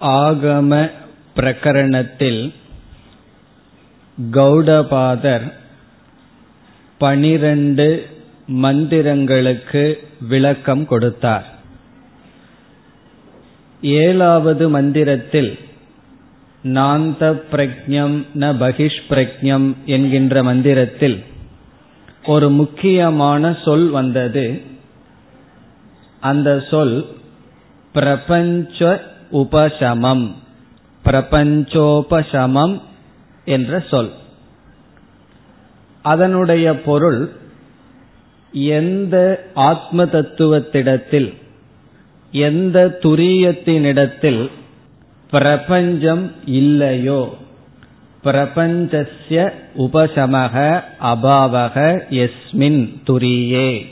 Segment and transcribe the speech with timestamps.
[0.00, 0.90] ஆகம
[1.36, 2.52] பிரகரணத்தில்
[4.30, 5.52] கௌடபாதர்
[6.98, 8.06] பனிரண்டு
[8.48, 11.46] மந்திரங்களுக்கு விளக்கம் கொடுத்தார்.
[13.82, 15.58] ஏழாவது மந்திரத்தில்
[16.64, 21.24] நாந்த பிரக்ஞம் ந பகிஷ் பிரக்ஞம் என்கின்ற மந்திரத்தில்
[22.26, 24.60] ஒரு முக்கியமான சொல் வந்தது.
[26.20, 27.06] அந்த சொல்
[27.92, 30.34] பிரபஞ்ச உபசமம்.
[31.04, 32.80] பிரபஞ்சோபசமம்
[33.44, 34.12] என்ற சொல்.
[36.02, 37.30] அதனுடைய பொருள்
[38.52, 41.34] எந்த ஆத்ம தத்துவத்திடத்தில்
[42.32, 44.50] எந்த துரியத்தினிடத்தில்
[45.30, 47.36] பிரபஞ்சம் இல்லையோ
[48.24, 53.86] பிரபஞ்சஸ்ய உபசமக அபாவக எஸ்மின் துரியே.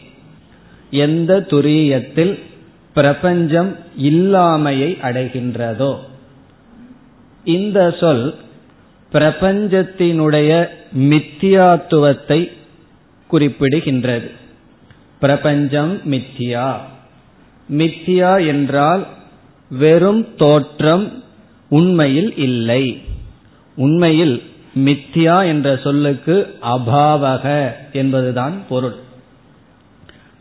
[0.91, 2.39] எந்த துரியத்தில்
[2.95, 5.97] பிரபஞ்சம் இல்லாமையை அடைகின்றதோ?
[7.45, 8.35] இந்த சொல்
[9.13, 10.67] பிரபஞ்சத்தினுடைய
[10.99, 12.53] மித்தியாத்துவத்தை
[13.33, 14.31] குறிப்பிடுகின்றது.
[15.21, 16.77] பிரபஞ்சம் மித்தியா.
[17.73, 19.07] மித்தியா என்றால்
[19.71, 21.25] வெறும் தோற்றம்
[21.69, 23.03] உண்மையில் இல்லை.
[23.77, 24.43] உண்மையில்
[24.79, 28.97] மித்தியா என்ற சொல்லுக்கு அபாவக என்பதுதான் பொருள்.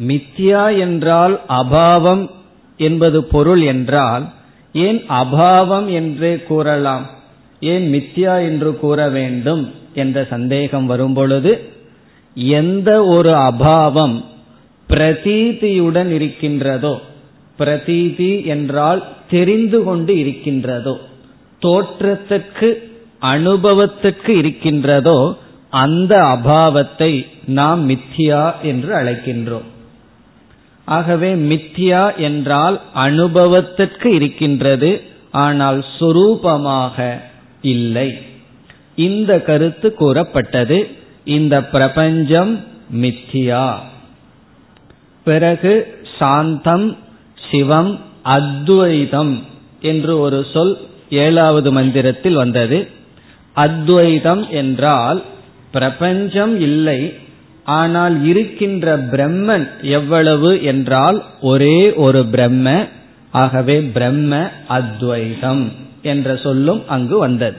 [0.08, 2.30] மித்தியா என்றால் அபாவம்
[2.78, 4.26] என்பது பொருள் என்றால்
[4.74, 7.10] ஏன் அபாவம் என்றே கூறலாம்?
[7.60, 11.70] ஏன் மித்யா என்று கூற வேண்டும் என்ற சந்தேகம் வரும்பொழுது
[12.36, 14.24] எந்த ஒரு அபாவம்
[14.90, 17.02] பிரதீதியுடன் இருக்கின்றதோ
[17.60, 20.98] பிரதீதி என்றால் தெரிந்து கொண்டு இருக்கின்றதோ
[21.60, 22.90] தோற்றத்திற்கு
[23.20, 25.38] அனுபவத்திற்கு இருக்கின்றதோ
[25.70, 29.68] அந்த அபாவத்தை நாம் மித்யா என்று அழைக்கின்றோம்.
[30.88, 34.92] ஆகவே மித்யா என்றால் அனுபவத்திற்கு இருக்கின்றது
[35.44, 36.98] ஆனால் சுரூபமாக
[37.74, 38.10] இல்லை.
[39.08, 40.80] இந்த கருத்து கூறப்பட்டது.
[41.36, 42.54] இந்த பிரபஞ்சம்
[43.02, 43.68] மித்தியா
[45.26, 45.74] பிறகு
[46.18, 46.88] சாந்தம்
[47.48, 47.94] சிவம்
[48.36, 49.36] அத்வைதம்
[49.82, 50.76] என்று ஒரு சொல்
[51.26, 52.80] ஏழாவது மந்திரத்தில் வந்தது.
[53.56, 55.20] அத்வைதம் என்றால்
[55.72, 57.00] பிரபஞ்சம் இல்லை
[57.68, 62.88] ஆனால் இருக்கின்ற பிரம்மன் எவ்வளவு என்றால் ஒரே ஒரு பிரம்ம
[63.32, 67.58] ஆகவே பிரம்ம அத்வைதம் என்ற சொல்லும் அங்கு வந்தது.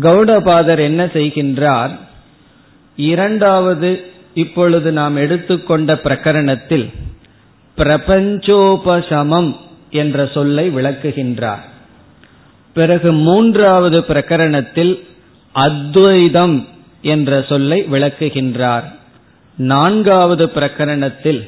[0.00, 1.90] கௌடபாதர் என்ன செய்கின்றார்?
[2.96, 3.90] இரண்டாவது
[4.34, 6.86] இப்பொழுது நாம் எடுத்துக்கொண்ட பிரகரணத்தில்
[7.76, 9.56] பிரபஞ்சோபசமம்
[9.90, 11.64] என்ற சொல்லை விளக்குகின்றார்.
[12.74, 15.00] பிறகு மூன்றாவது பிரகரணத்தில்
[15.52, 16.64] அத்வைதம்
[17.04, 18.86] என்ற சொல்லை விளக்குகின்றார்.
[19.56, 21.42] நான்காவது பிரகரணத்தில்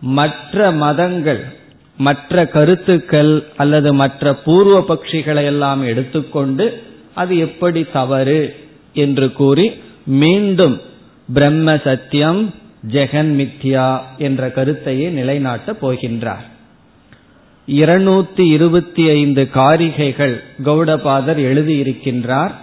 [0.00, 1.42] மற்ற மதங்கள்
[1.96, 6.82] மற்ற கருத்துக்கள் அல்லது மற்ற பூர்வ பட்சிகளை எல்லாம் எடுத்துக்கொண்டு
[7.14, 8.40] அது எப்படி தவறு
[8.94, 9.66] என்று கூறி
[10.04, 10.80] மீண்டும்
[11.34, 12.54] பிரம்ம சத்தியம்
[12.92, 13.88] ஜெகன் மித்யா
[14.18, 16.46] என்ற கருத்தையே நிலைநாட்டப் போகின்றார்.
[17.66, 20.34] இருநூத்தி இருபத்தி ஐந்து காரிகைகள்
[20.64, 22.54] கௌடபாதர் எழுதியிருக்கின்றார்.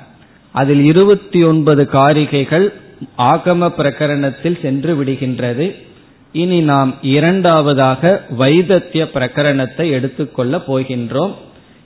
[0.52, 2.74] அதில் இருபத்தி ஒன்பது காரிகைகள்
[3.18, 5.76] ஆகம பிரகரணத்தில் சென்று விடுகின்றது.
[6.32, 11.34] இனி நாம் இரண்டாவதாக வைதத்திய பிரகரணத்தை எடுத்துக்கொள்ளப் போகின்றோம்.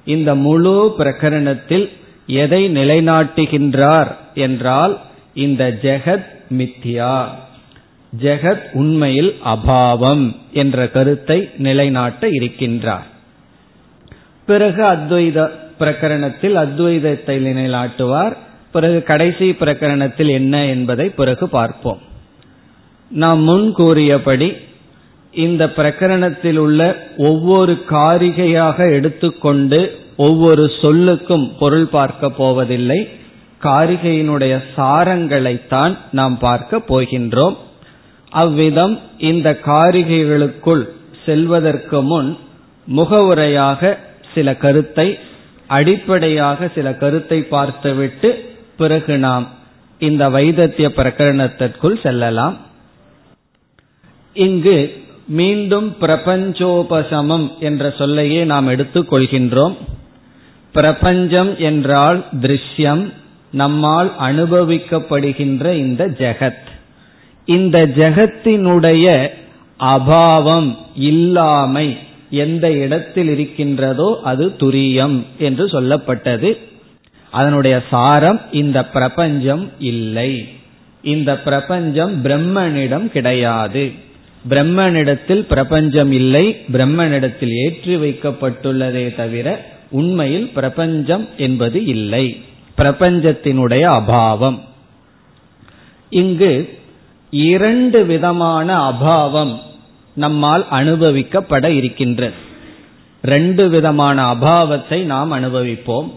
[0.06, 1.90] இந்த முழு பிரகரணத்தில்
[2.28, 5.02] எதை நிலைநாட்டுகின்றார் என்றால்
[5.34, 6.26] இந்த ஜெகத்
[6.58, 7.26] மித்யா.
[8.22, 13.12] ஜெகத் உண்மையில் அபாவம் என்ற கருத்தை நிலைநாட்ட இருக்கின்றார்.
[14.46, 15.50] பிறகு அத்வைத
[15.80, 18.38] பிரகரணத்தில் அத்வைதத்தை நிலைநாட்டுவார்.
[18.74, 22.02] பிறகு கடைசி பிரகரணத்தில் என்ன என்பதை பிறகு பார்ப்போம்.
[23.12, 24.50] நாம் முன் கூறியபடி
[25.34, 26.82] இந்த பிரகரணத்தில் உள்ள
[27.30, 29.80] ஒவ்வொரு காரிகையாக எடுத்துக்கொண்டு
[30.18, 33.00] ஒவ்வொரு சொல்லுக்கும் பொருள் பார்க்க போவதில்லை.
[33.62, 37.56] காரிகையினுடைய சாரங்களைத்தான் நாம் பார்க்க போகின்றோம்.
[38.32, 38.96] அவ்விதம்
[39.30, 40.84] இந்த காரிகைகளுக்குள்
[41.26, 42.30] செல்வதற்கு முன்
[42.88, 43.98] முகவுரையாக
[44.34, 45.08] சில கருத்தை
[45.68, 48.30] அடிப்படையாக சில கருத்தை பார்த்துவிட்டு
[48.78, 49.48] பிறகு நாம்
[50.00, 52.58] இந்த வைதத்திய பிரகரணத்திற்குள் செல்லலாம்.
[54.34, 59.76] இங்கு மீண்டும் பிரபஞ்சோபசமம் என்ற சொல்லையே நாம் எடுத்துக் கொள்கின்றோம்.
[60.72, 63.14] பிரபஞ்சம் என்றால் திருஷ்யம்
[63.52, 66.68] நம்மால் அனுபவிக்கப்படுகின்ற இந்த ஜெகத்.
[67.46, 69.28] இந்த ஜெகத்தினுடைய
[69.80, 71.98] அபாவம் இல்லாமை
[72.30, 76.72] எந்த இடத்தில் இருக்கின்றதோ அது துரியம் என்று சொல்லப்பட்டது.
[77.34, 80.32] அதனுடைய சாரம் இந்த பிரபஞ்சம் இல்லை.
[81.04, 83.84] இந்த பிரபஞ்சம் பிரம்மனிடம் கிடையாது.
[84.50, 89.48] பிரம்மனிடத்தில் பிரபஞ்சம் இல்லை பிரம்மனிடத்தில் ஏற்றி வைக்கப்பட்டுள்ளதே தவிர
[89.90, 92.26] உண்மையில் பிரபஞ்சம் என்பது இல்லை.
[92.78, 94.60] பிரபஞ்சத்தினுடைய அபாவம்.
[96.10, 96.54] இங்கு
[97.32, 99.54] இரண்டு விதமான அபாவம்
[100.16, 102.40] நம்மால் அனுபவிக்கப்பட இருக்கின்றது
[103.22, 106.10] ரெண்டு விதமான அபாவத்தை நாம் அனுபவிப்போம்.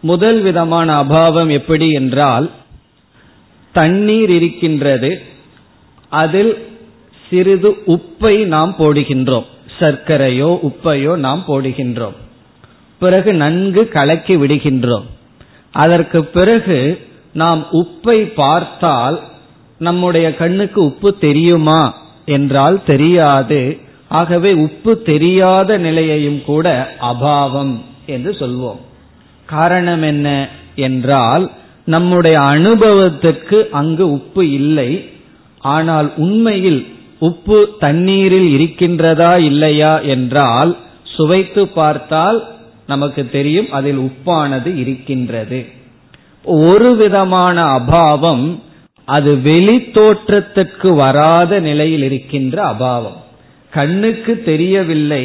[0.00, 2.50] முதல் விதமான அபாவம் எப்படி என்றால்
[3.72, 5.22] தண்ணீர் இருக்கின்றது
[6.08, 6.52] அதில்
[7.30, 9.44] சிறிது உப்பை நாம் போடுகின்றோம்.
[9.78, 12.16] சர்க்கரையோ உப்பையோ நாம் போடுகின்றோம்.
[12.98, 15.06] பிறகு நன்கு கலக்கி விடுகின்றோம்.
[15.72, 19.20] அதற்கு பிறகு நாம் உப்பை பார்த்தால்
[19.78, 21.94] நம்முடைய கண்ணுக்கு உப்பு தெரியுமா
[22.24, 23.78] என்றால் தெரியாது.
[24.08, 27.74] ஆகவே உப்பு தெரியாத நிலையையும் கூட அபாவம்
[28.06, 28.80] என்று சொல்வோம்.
[29.50, 30.28] காரணம் என்ன
[30.86, 31.44] என்றால்
[31.84, 34.90] நம்முடைய அனுபவத்துக்கு அங்கு உப்பு இல்லை.
[35.74, 36.80] ஆனால் உண்மையில்
[37.18, 40.70] உப்பு தண்ணீரில் இருக்கின்றதா இல்லையா என்றால்
[41.16, 42.38] சுவைத்து பார்த்தால்
[42.86, 45.60] நமக்கு தெரியும் அதில் உப்பானது இருக்கின்றது.
[46.68, 48.46] ஒரு விதமான அபாவம்
[49.08, 53.18] அது வெளி தோற்றத்துக்கு வராத நிலையில் இருக்கின்ற அபாவம்.
[53.72, 55.24] கண்ணுக்கு தெரியவில்லை.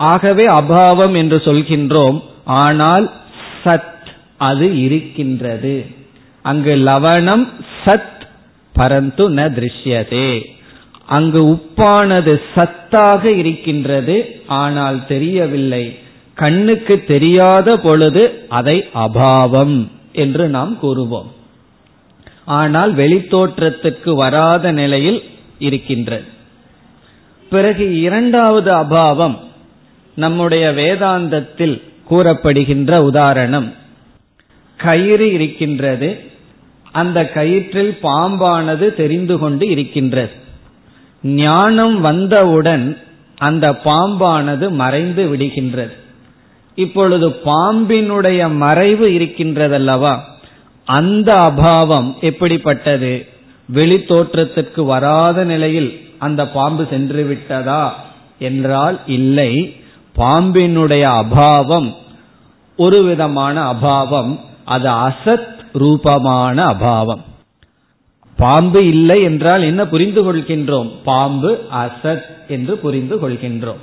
[0.00, 2.18] ஆகவே அபாவம் என்று சொல்கின்றோம்.
[2.48, 3.12] ஆனால்
[3.64, 4.06] சத்
[4.36, 5.86] அது இருக்கின்றது.
[6.42, 7.48] அங்கு லவணம்
[7.84, 8.20] சத்
[8.74, 10.44] பரந்து ந திருஷ்யதே.
[11.06, 15.98] அங்கு உப்பானது சத்தாக இருக்கின்றது ஆனால் தெரியவில்லை.
[16.34, 21.30] கண்ணுக்கு தெரியாத பொழுது அதை அபாவம் என்று நாம் கூறுவோம்.
[22.44, 25.22] ஆனால் வெளித்தோற்றத்துக்கு வராத நிலையில்
[25.58, 26.24] இருக்கின்றது.
[27.50, 29.38] பிறகு இரண்டாவது அபாவம்
[30.14, 31.76] நம்முடைய வேதாந்தத்தில்
[32.10, 33.72] கூறப்படுகின்ற உதாரணம்.
[34.76, 36.20] கயிறு இருக்கின்றது.
[36.92, 40.30] அந்த கயிற்றில் பாம்பானது தெரிந்து கொண்டு இருக்கின்றது.
[41.22, 42.98] ஞானம் வந்தவுடன்
[43.36, 45.92] அந்த பாம்பானது மறைந்து விடுகின்றது.
[46.74, 50.18] இப்பொழுது பாம்பினுடைய மறைவு இருக்கின்றதல்லவா?
[50.84, 53.26] அந்த அபாவம் எப்படிப்பட்டது?
[53.68, 58.06] வெளி தோற்றத்திற்கு வராத நிலையில் அந்த பாம்பு சென்று விட்டதா?
[58.38, 59.76] என்றால் இல்லை.
[60.18, 61.94] பாம்பினுடைய அபாவம்
[62.76, 67.20] ஒரு விதமான அபாவம் அது அசத் ரூபமான அபாவம்.
[68.36, 70.90] பாம்பு இல்லை என்றால் என்ன புரிந்து கொள்கின்றோம்?
[71.04, 73.80] பாம்பு அசத் என்று புரிந்து கொள்கின்றோம்.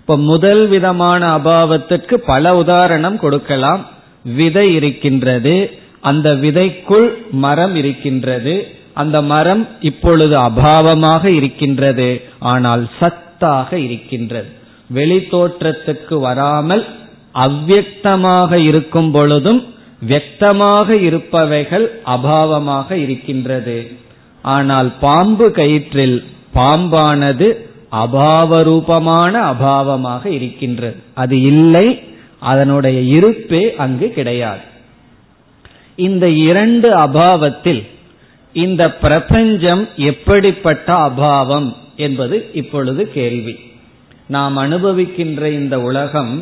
[0.00, 3.86] இப்ப முதல் விதமான அபாவத்திற்கு பல உதாரணம் கொடுக்கலாம்.
[4.24, 14.58] விதை இருக்கின்றது அந்த விதைக்குள் மரம் இருக்கின்றது அந்த மரம் இப்பொழுது அபாவமாக இருக்கின்றது ஆனால் சத்தாக இருக்கின்றது.
[14.94, 16.84] வெளித்தோற்றத்துக்கு வராமல்
[17.34, 19.60] அவ்வக்தமாக இருக்கும் பொழுதும்
[20.08, 23.90] வியக்தமாக இருப்பவைகள் அபாவமாக இருக்கின்றது.
[24.42, 27.48] ஆனால் பாம்பு கயிற்றில் பாம்பானது
[27.92, 30.96] அபாவரூபமான அபாவமாக இருக்கின்றது.
[31.14, 32.02] அது இல்லை
[32.38, 34.60] அதனுடைய இருப்பே அங்கு கிடையாது.
[35.94, 37.82] இந்த இரண்டு அபாவத்தில்
[38.52, 43.54] இந்த பிரபஞ்சம் எப்படிப்பட்ட அபாவம் என்பது இப்பொழுது கேள்வி.
[44.30, 46.32] நாம் அனுபவிக்கின்ற இந்த உலகம்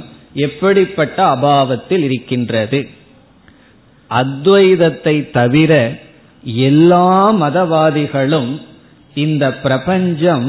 [0.47, 2.81] எப்படிப்பட்ட அபாவத்தில் இருக்கின்றது?
[4.11, 5.73] அத்வைதத்தை தவிர
[6.67, 8.53] எல்லா மதவாதிகளும்
[9.15, 10.49] இந்த பிரபஞ்சம்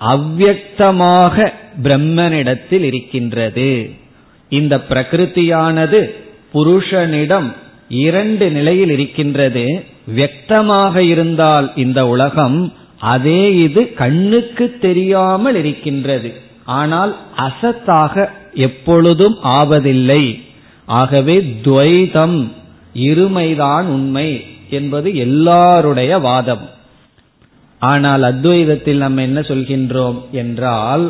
[0.00, 1.36] அவ்வக்தமாக
[1.82, 3.70] பிரம்மனிடத்தில் இருக்கின்றது.
[4.48, 6.00] இந்த பிரகிருதியானது
[6.54, 7.48] புருஷனிடம்
[7.88, 9.64] இரண்டு நிலையில் இருக்கின்றது.
[10.16, 12.58] வியக்தமாக இருந்தால் இந்த உலகம்
[13.14, 16.30] அதே இது கண்ணுக்கு தெரியாமல் இருக்கின்றது.
[16.68, 18.14] ஆனால் அசத்தாக
[18.52, 20.24] எப்பொழுதும் ஆவதில்லை.
[20.88, 22.38] ஆகவே துவைதம்
[23.08, 24.28] இருமைதான் உண்மை
[24.70, 26.64] என்பது எல்லாருடைய வாதம்.
[27.78, 31.04] ஆனால் அத்வைதத்தில் நம்ம என்ன சொல்கின்றோம் என்றால்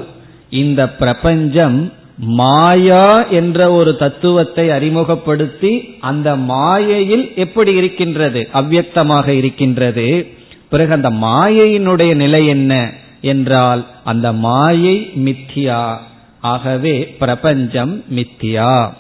[0.62, 1.78] இந்த பிரபஞ்சம்
[2.16, 8.40] மாயா என்ற ஒரு தத்துவத்தை அறிமுகப்படுத்தி அந்த மாயையில் எப்படி இருக்கின்றது?
[8.54, 10.06] அவ்வியக்தமாக இருக்கின்றது.
[10.68, 12.72] பிறகு அந்த மாயையினுடைய நிலை என்ன?
[13.20, 15.96] என்றால் அந்த மாயை மித்தியா.
[16.40, 18.92] ஆகவே பிரபஞ்சம் மித்தியா.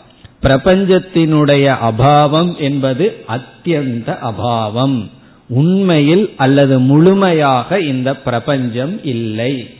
[0.42, 5.08] பிரபஞ்சத்தினுடைய அபாவம் என்பது அத்தியந்த அபாவம்.
[5.48, 9.74] உண்மையில் அல்லது முழுமையாக இந்த பிரபஞ்சம் இல்லை.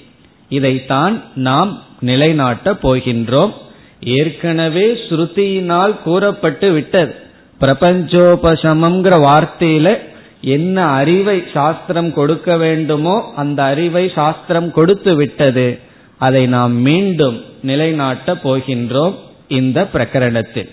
[0.48, 3.52] இதைத்தான் நாம் நிலைநாட்டப் போகின்றோம்.
[4.00, 7.14] ஏற்கனவே ஸ்ருதியினால் கூறப்பட்டு விட்டது.
[7.60, 9.98] பிரபஞ்சோபசமம்ங்கிற வார்த்தையில
[10.40, 15.78] என்ன அறிவை சாஸ்திரம் கொடுக்க வேண்டுமோ அந்த அறிவை சாஸ்திரம் கொடுத்து விட்டது.
[16.16, 19.14] அதை நாம் மீண்டும் நிலைநாட்டப் போகின்றோம்
[19.48, 20.68] இந்த பிரகரணத்தில்.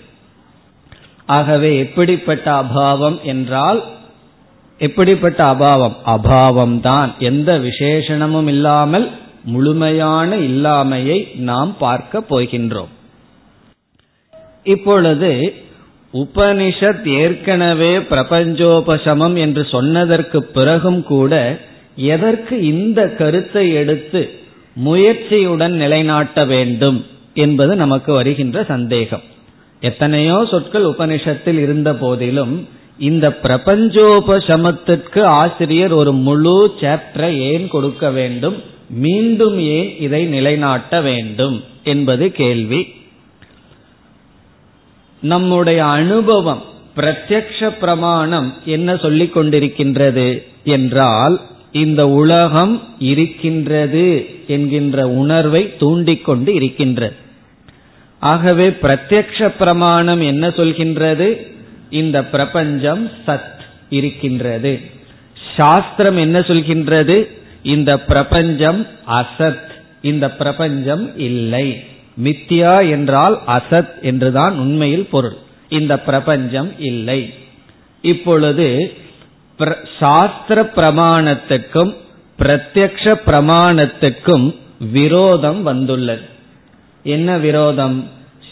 [1.26, 3.84] ஆகவே எப்படிப்பட்ட அபாவம் என்றால்
[4.78, 5.94] எப்படிப்பட்ட அபாவம்?
[6.06, 7.14] அபாவம் தான்.
[7.18, 9.10] எந்த விசேஷணமும் இல்லாமல்
[9.44, 12.88] முழுமையான இல்லாமையை நாம் பார்க்க போகின்றோம்.
[14.64, 15.54] இப்பொழுது
[16.16, 21.58] உபனிஷத் ஏற்கனவே பிரபஞ்சோபசமம் என்று சொன்னதற்கு பிறகும் கூட
[21.96, 24.30] எதற்கு இந்த கருத்தை எடுத்து
[24.84, 29.22] முயற்சியுடன் நிலைநாட்ட வேண்டும் என்பது நமக்கு வருகின்ற சந்தேகம்.
[29.80, 32.68] எத்தனையோ சொற்கள் உபனிஷத்தில் இருந்த போதிலும்
[32.98, 38.62] இந்த பிரபஞ்சோபசமத்திற்கு ஆசிரியர் ஒரு முழு சாப்டரை ஏன் கொடுக்க வேண்டும்?
[38.90, 41.64] மீண்டும் ஏன் இதை நிலைநாட்ட வேண்டும்?
[41.84, 42.94] என்பது கேள்வி.
[45.26, 46.62] நம்முடைய அனுபவம்
[46.96, 50.28] பிரத்யக்ஷ பிரமாணம் என்ன சொல்லிக் கொண்டிருக்கின்றது
[50.64, 51.40] என்றால்
[51.72, 54.04] இந்த உலகம் இருக்கின்றது
[54.46, 57.16] என்கின்ற உணர்வை தூண்டிக்கொண்டு இருக்கின்றது.
[58.20, 61.28] ஆகவே பிரத்யக்ஷ பிரமாணம் என்ன சொல்கின்றது?
[61.90, 64.80] இந்த பிரபஞ்சம் சத் இருக்கின்றது.
[65.56, 67.16] சாஸ்திரம் என்ன சொல்கின்றது?
[67.62, 69.66] இந்த பிரபஞ்சம் அசத்
[70.02, 71.68] இந்த பிரபஞ்சம் இல்லை.
[72.24, 75.36] மித்யா என்றால் அசத் என்றுதான் உண்மையில் பொருள்.
[75.68, 77.34] இந்த பிரபஞ்சம் இல்லை.
[78.00, 78.92] இப்பொழுது
[79.98, 81.94] சாஸ்திர பிரமாணத்துக்கும்
[82.38, 84.54] பிரத்யக்ஷ பிரமாணத்துக்கும்
[84.92, 86.20] விரோதம் வந்துள்ளது.
[87.02, 88.08] என்ன விரோதம்?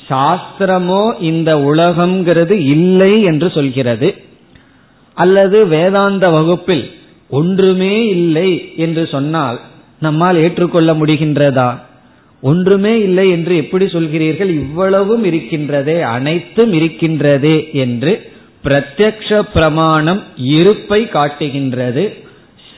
[0.09, 4.15] சாஸ்திரமோ இந்த உலகம்ங்கிறது இல்லை என்று சொல்கிறது.
[5.15, 9.61] அல்லது வேதாந்த வகுப்பில் ஒன்றுமே இல்லை என்று சொன்னால்
[10.01, 11.79] நம்மால் ஏற்றுக்கொள்ள முடிகின்றதா?
[12.49, 14.51] ஒன்றுமே இல்லை என்று எப்படி சொல்கிறீர்கள்?
[14.63, 18.13] இவ்வளவும் இருக்கின்றதே அனைத்தும் இருக்கின்றதே என்று
[18.65, 20.21] பிரத்யக்ஷ பிரமாணம்
[20.57, 22.05] இருப்பை காட்டுகின்றது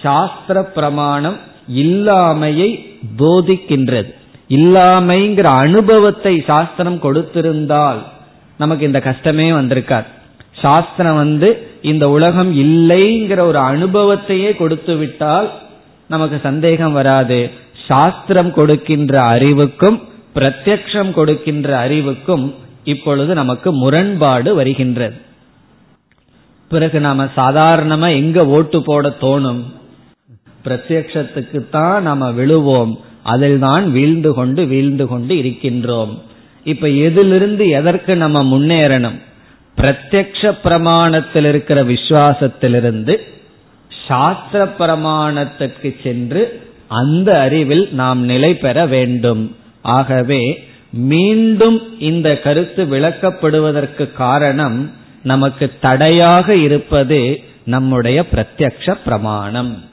[0.03, 1.39] சாஸ்திர பிரமாணம்
[1.83, 2.71] இல்லாமையை
[3.21, 4.11] போதிக்கின்றது.
[4.57, 8.01] இல்லாமைங்கிற அனுபவத்தை சாஸ்திரம் கொடுத்திருந்தால்
[8.59, 10.07] நமக்கு இந்த கஷ்டமே வந்திருக்கார்
[10.63, 11.49] சாஸ்திரம் வந்து
[11.91, 15.49] இந்த உலகம் இல்லைங்கிற ஒரு அனுபவத்தையே கொடுத்து விட்டால்
[16.13, 17.39] நமக்கு சந்தேகம் வராது.
[17.87, 19.99] சாஸ்திரம் கொடுக்கின்ற அறிவுக்கும்
[20.35, 25.16] பிரத்யக்ஷம் கொடுக்கின்ற அறிவுக்கும் இப்பொழுது நமக்கு முரண்பாடு வருகின்றது.
[26.69, 29.62] பிறகு நாம சாதாரணமா எங்க ஓட்டு போட தோணும்?
[30.64, 32.93] பிரத்யக்ஷத்துக்கு தான் நாம விழுவோம்.
[33.23, 36.12] அதில் தான் வீழ்ந்து கொண்டு வீழ்ந்து கொண்டு இருக்கின்றோம்.
[36.64, 39.19] இப்ப எதிலிருந்து எதற்கு நம்ம முன்னேறணும்?
[39.76, 43.14] பிரத்யக்ஷ பிரமாணத்தில் இருக்கிற விசுவாசத்திலிருந்து
[44.07, 46.43] சாஸ்திர பிரமாணத்திற்கு சென்று
[46.88, 49.57] அந்த அறிவில் நாம் நிலை பெற வேண்டும்.
[49.83, 54.90] ஆகவே மீண்டும் இந்த கருத்து விளக்கப்படுவதற்கு காரணம்
[55.23, 59.85] நமக்கு தடையாக இருப்பது நம்முடைய பிரத்யக்ஷ பிரமாணம்.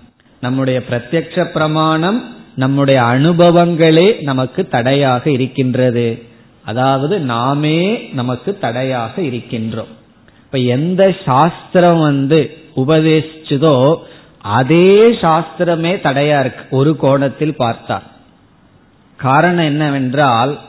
[0.41, 6.23] நம்முடைய பிரத்யக்ஷ பிரமாணம் நம்முடைய அனுபவங்களே நமக்கு தடையாக இருக்கின்றது.
[6.65, 9.91] அதாவது நாமே நமக்கு தடையாக இருக்கின்றோம்.
[10.45, 13.95] இப்ப எந்த சாஸ்திரம் வந்து உபதேசிச்சதோ
[14.43, 16.63] அதே சாஸ்திரமே தடையா இருக்கு.
[16.69, 18.00] ஒரு கோணத்தில் பார்த்தா.
[19.15, 20.59] காரணம் என்னவென்றால்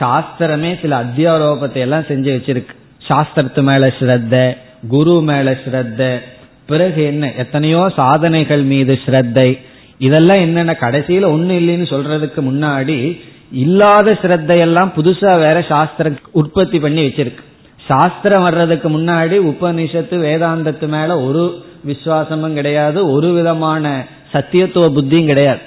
[0.00, 2.74] சாஸ்திரமே சில அத்தியாரோபத்தை எல்லாம் செஞ்சு வச்சிருக்கு.
[3.08, 4.56] சாஸ்திரத்து மேல ஸ்ரத்த
[4.88, 6.20] குரு மேல ஸ்ரத்த
[6.66, 7.32] பிறகு என்ன?
[7.34, 9.58] எத்தனையோ சாதனைகள் மீது ஸ்ரத்தை.
[9.98, 17.44] இதெல்லாம் என்னென்ன கடைசியில ஒண்ணு இல்லைன்னு சொல்றதுக்கு முன்னாடி இல்லாத ஸ்ரத்தையெல்லாம் புதுசா வேற சாஸ்திரம் உற்பத்தி பண்ணி வச்சிருக்கு.
[17.86, 25.60] சாஸ்திரம் வர்றதுக்கு முன்னாடி உபனிஷத்து வேதாந்தத்து மேல ஒரு விசுவாசமும் கிடையாது ஒரு விதமான சத்தியத்துவ புத்தியும் கிடையாது.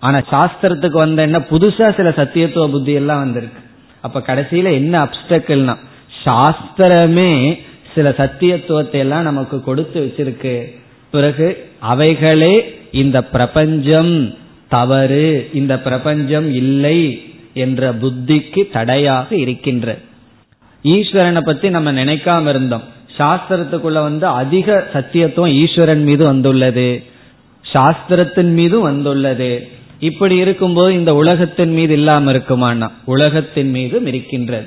[0.00, 3.60] ஆனா சாஸ்திரத்துக்கு வந்த என்ன புதுசா சில சத்தியத்துவ புத்தி எல்லாம் வந்திருக்கு.
[4.00, 5.76] அப்ப கடைசியில என்ன அப்டக்கல்னா
[6.24, 7.60] சாஸ்திரமே
[7.94, 10.54] சில சத்தியத்துவத்தை எல்லாம் நமக்கு கொடுத்து வச்சிருக்கு.
[11.10, 12.54] பிறகு அவைகளே
[12.92, 14.34] இந்த பிரபஞ்சம்
[14.68, 16.98] தவறு இந்த பிரபஞ்சம் இல்லை
[17.54, 19.96] என்ற புத்திக்கு தடையாக இருக்கின்ற.
[20.82, 22.82] ஈஸ்வரனை பத்தி நம்ம நினைக்காம இருந்தோம்.
[23.18, 27.02] சாஸ்திரத்துக்குள்ள வந்து அதிக சத்தியத்துவம் ஈஸ்வரன் மீது வந்துள்ளது.
[27.74, 29.68] சாஸ்திரத்தின் மீதும் வந்துள்ளது.
[29.98, 34.66] இப்படி இருக்கும்போது இந்த உலகத்தின் மீது இல்லாம இருக்குமானா உலகத்தின் மீதும் இருக்கின்றது.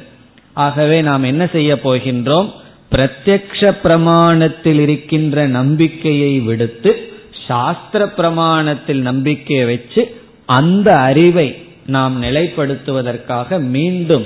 [0.53, 2.51] ஆகவே நாம் என்ன செய்ய போகின்றோம்?
[2.91, 7.09] பிரத்யக்ஷ பிரமாணத்தில் இருக்கின்ற நம்பிக்கையை விடுத்து
[7.47, 14.25] சாஸ்திர பிரமாணத்தில் நம்பிக்கையை வச்சு அந்த அறிவை நாம் நிலைப்படுத்துவதற்காக மீண்டும்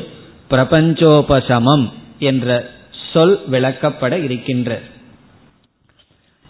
[0.50, 2.70] பிரபஞ்சோபசமம் என்ற
[3.12, 4.80] சொல் விளக்கப்பட இருக்கின்ற.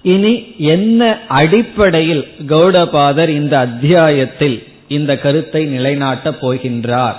[0.01, 7.15] இனி என்ன அடிப்படையில் கௌடபாதர் இந்த அத்தியாயத்தில் இந்த கருத்தை நிலைநாட்டப் போகின்றார்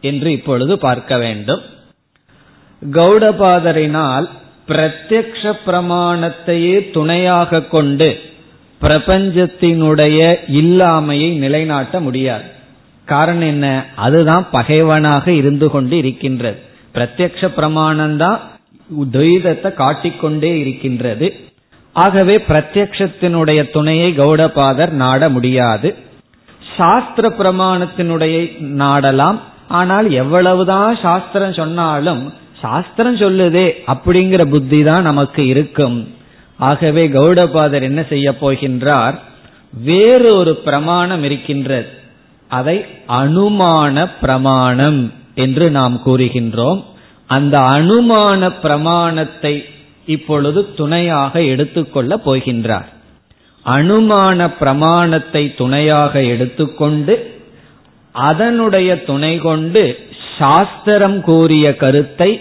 [0.00, 1.60] என்று இப்பொழுது பார்க்க வேண்டும்.
[2.92, 4.28] கௌடபாதரினால்
[4.68, 8.20] பிரத்யக்ஷ பிரமாணத்தையே துணையாக கொண்டு
[8.80, 12.44] பிரபஞ்சத்தினுடைய இல்லாமையை நிலைநாட்ட முடியாது.
[13.04, 13.86] காரணம் என்ன?
[13.96, 16.58] அதுதான் பகைவனாக இருந்து கொண்டு இருக்கின்றது.
[16.94, 18.38] பிரத்யக்ஷ பிரமாணம்தான்
[19.12, 21.34] துவைதத்தை காட்டிக்கொண்டே இருக்கின்றது.
[21.92, 25.94] ஆகவே பிரத்யக்ஷத்தினுடைய துணையை கௌடபாதர் நாட முடியாது.
[26.76, 29.40] சாஸ்திர பிரமாணத்தினுடைய நாடலாம்.
[29.68, 36.14] ஆனால் எவ்வளவுதான் சாஸ்திரம் சொன்னாலும் சாஸ்திரம் சொல்லுதே அப்படிங்கிற புத்தி தான் நமக்கு இருக்கும்.
[36.56, 39.18] ஆகவே கௌடபாதர் என்ன செய்ய போகின்றார்?
[39.70, 41.88] வேறு ஒரு பிரமாணம் இருக்கின்றது.
[42.48, 46.84] அதை அனுமான பிரமாணம் என்று நாம் கூறுகின்றோம்.
[47.26, 49.64] அந்த அனுமான பிரமாணத்தை
[50.06, 52.88] இப்பொழுது துணையாக எடுத்துக்கொள்ள போகின்றார்.
[53.66, 57.36] அனுமான பிரமாணத்தை துணையாக எடுத்துக்கொண்டு
[58.12, 59.98] அதனுடைய துணை கொண்டு
[60.38, 62.40] சாஸ்திரம் கூறிய கருத்தை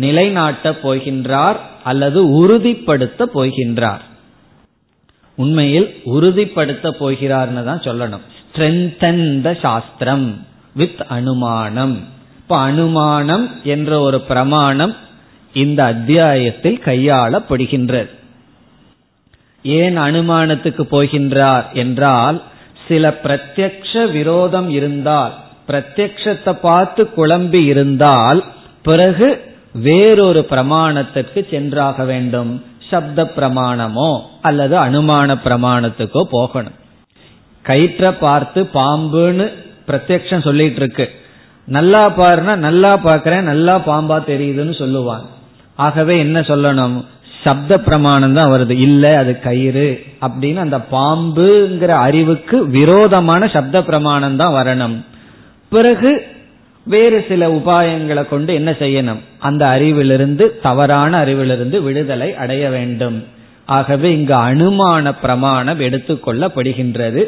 [0.00, 4.00] நிலைநாட்டப் போகின்றார் அல்லது உறுதிப்படுத்த போகின்றார்.
[5.34, 8.20] உண்மையில் உறுதிப்படுத்த போகிறார்னு தான் சொல்லணும்.
[8.40, 12.13] ஸ்ட்ரென்தன் த சாஸ்திரம் வித் அனுமானம்.
[12.44, 14.92] இப்ப அனுமானம் என்ற ஒரு பிரமாணம்
[15.54, 18.10] இந்த அத்தியாயத்தில் கையாளப்படுகின்றது.
[19.64, 22.42] ஏன் அனுமானத்துக்கு போகின்றார் என்றால்
[22.88, 25.32] சில பிரத்யக்ஷ விரோதம் இருந்தால்
[25.68, 28.44] பிரத்யக்ஷத்தை பார்த்து குழம்பி இருந்தால்
[28.82, 29.28] பிறகு
[29.72, 32.52] வேறொரு பிரமாணத்திற்கு சென்றாக வேண்டும்.
[32.90, 34.10] சப்த பிரமாணமோ
[34.42, 36.78] அல்லது அனுமான பிரமாணத்துக்கோ போகணும்.
[37.64, 39.46] கயிற்ற பார்த்து பாம்புன்னு
[39.86, 41.22] பிரத்யக்ஷம் சொல்லிட்டு இருக்கு.
[41.66, 45.24] நல்லா பாருனா நல்லா பாக்கிறேன் நல்லா பாம்பா தெரியுதுன்னு சொல்லுவான்.
[45.76, 47.04] ஆகவே என்ன சொல்லணும்?
[47.42, 48.70] சப்த பிரமாணம் தான் வருது.
[48.70, 55.04] இல்ல அது கயிறு அப்படின்னு அந்த பாம்புங்கிற அறிவுக்கு விரோதமான சப்த பிரமாணம் தான் வரணும்.
[55.68, 56.26] பிறகு
[56.84, 59.20] வேறு சில உபாயங்களை கொண்டு என்ன செய்யணும்?
[59.38, 63.24] அந்த அறிவிலிருந்து தவறான அறிவிலிருந்து விடுதலை அடைய வேண்டும்.
[63.66, 67.26] ஆகவே இங்கு அனுமான பிரமாணம் எடுத்துக்கொள்ளப்படுகின்றது.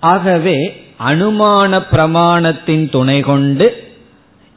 [0.00, 3.66] ஆகவே அனுமான பிரமாணத்தின் துணை கொண்டு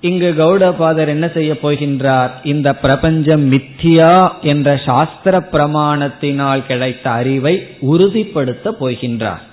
[0.02, 2.30] இங்கு கௌடபாதர் என்ன செய்ய போகின்றார்?
[2.44, 9.44] இந்த பிரபஞ்சம் மித்தியா என்ற சாஸ்திர பிரமாணத்தினால் கிடைத்த அறிவை உறுதிப்படுத்த போகின்றார்.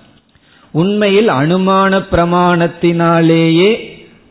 [0.70, 3.70] உண்மையில் அனுமான பிரமாணத்தினாலேயே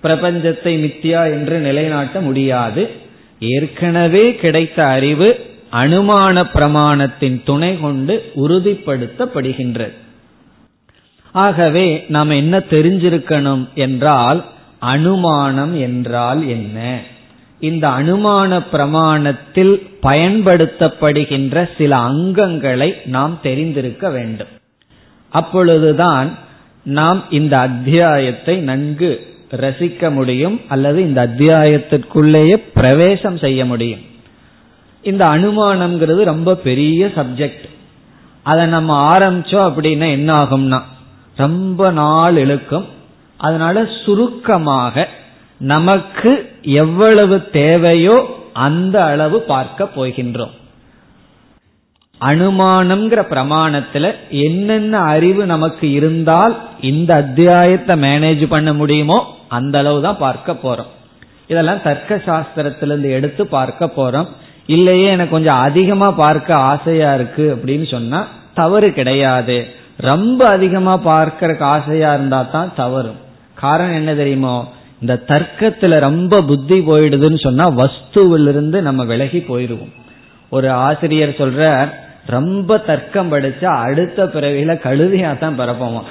[0.03, 2.89] பிரபஞ்சத்தை மித்தியா என்று நிலைநாட்ட முடியாது.
[3.39, 5.29] ஏற்கனவே கிடைத்த அறிவு
[5.73, 9.95] அனுமான பிரமாணத்தின் துணை கொண்டு உறுதிப்படுத்தப்படுகின்றது.
[11.31, 14.45] ஆகவே நாம் என்ன தெரிஞ்சிருக்கணும் என்றால்
[14.79, 16.99] அனுமானம் என்றால் என்ன?
[17.59, 24.47] இந்த அனுமான பிரமாணத்தில் பயன்படுத்தப்படுகின்ற சில அங்கங்களை நாம் தெரிந்திருக்க வேண்டும்.
[25.29, 26.31] அப்பொழுதுதான்
[26.83, 33.99] நாம் இந்த அத்தியாயத்தை நன்கு ரசிக்க முடியும் அல்லது இந்த அத்தியாயத்திற்குள்ளேயே பிரவேசம் செய்ய முடியும்.
[35.01, 37.69] இந்த அனுமானம்ங்கிறது ரொம்ப பெரிய சப்ஜெக்ட்
[38.43, 40.81] அதை நம்ம ஆரம்பிச்சோம் அப்படின்னா என்ன ஆகும்னா
[41.35, 42.85] ரொம்ப நாள் இழுக்கும்.
[43.37, 45.07] அதனால சுருக்கமாக
[45.59, 50.51] நமக்கு எவ்வளவு தேவையோ அந்த அளவு பார்க்க போகின்றோம்.
[52.21, 60.53] அனுமானம்ங்கிற பிரமாணத்துல என்னென்ன அறிவு நமக்கு இருந்தால் இந்த அத்தியாயத்தை மேனேஜ் பண்ண முடியுமோ அந்த அளவு தான் பார்க்க
[60.53, 60.91] போறோம்.
[61.47, 64.27] இதெல்லாம் தர்க்க சாஸ்திரத்திலிருந்து எடுத்து பார்க்க போறோம்.
[64.65, 69.67] இல்லையே எனக்கு கொஞ்சம் அதிகமா பார்க்க ஆசையா இருக்கு அப்படின்னு சொன்னா தவறு கிடையாது.
[69.97, 73.19] ரொம்ப அதிகமா பார்க்கறக்கு ஆசையா இருந்தா தான் தவறும்.
[73.53, 74.67] காரணம் என்ன தெரியுமோ
[75.01, 79.93] இந்த தர்க்கத்துல ரொம்ப புத்தி போயிடுதுன்னு சொன்னா வஸ்துவிலிருந்து நம்ம விலகி போயிடுவோம்
[80.49, 81.89] ஒரு ஆசிரியர் சொல்ற
[82.25, 86.01] ரொம்ப தர்க்கம் படிச்சா அடுத்த பிறவியில கழுதியா தான் பரப்போமா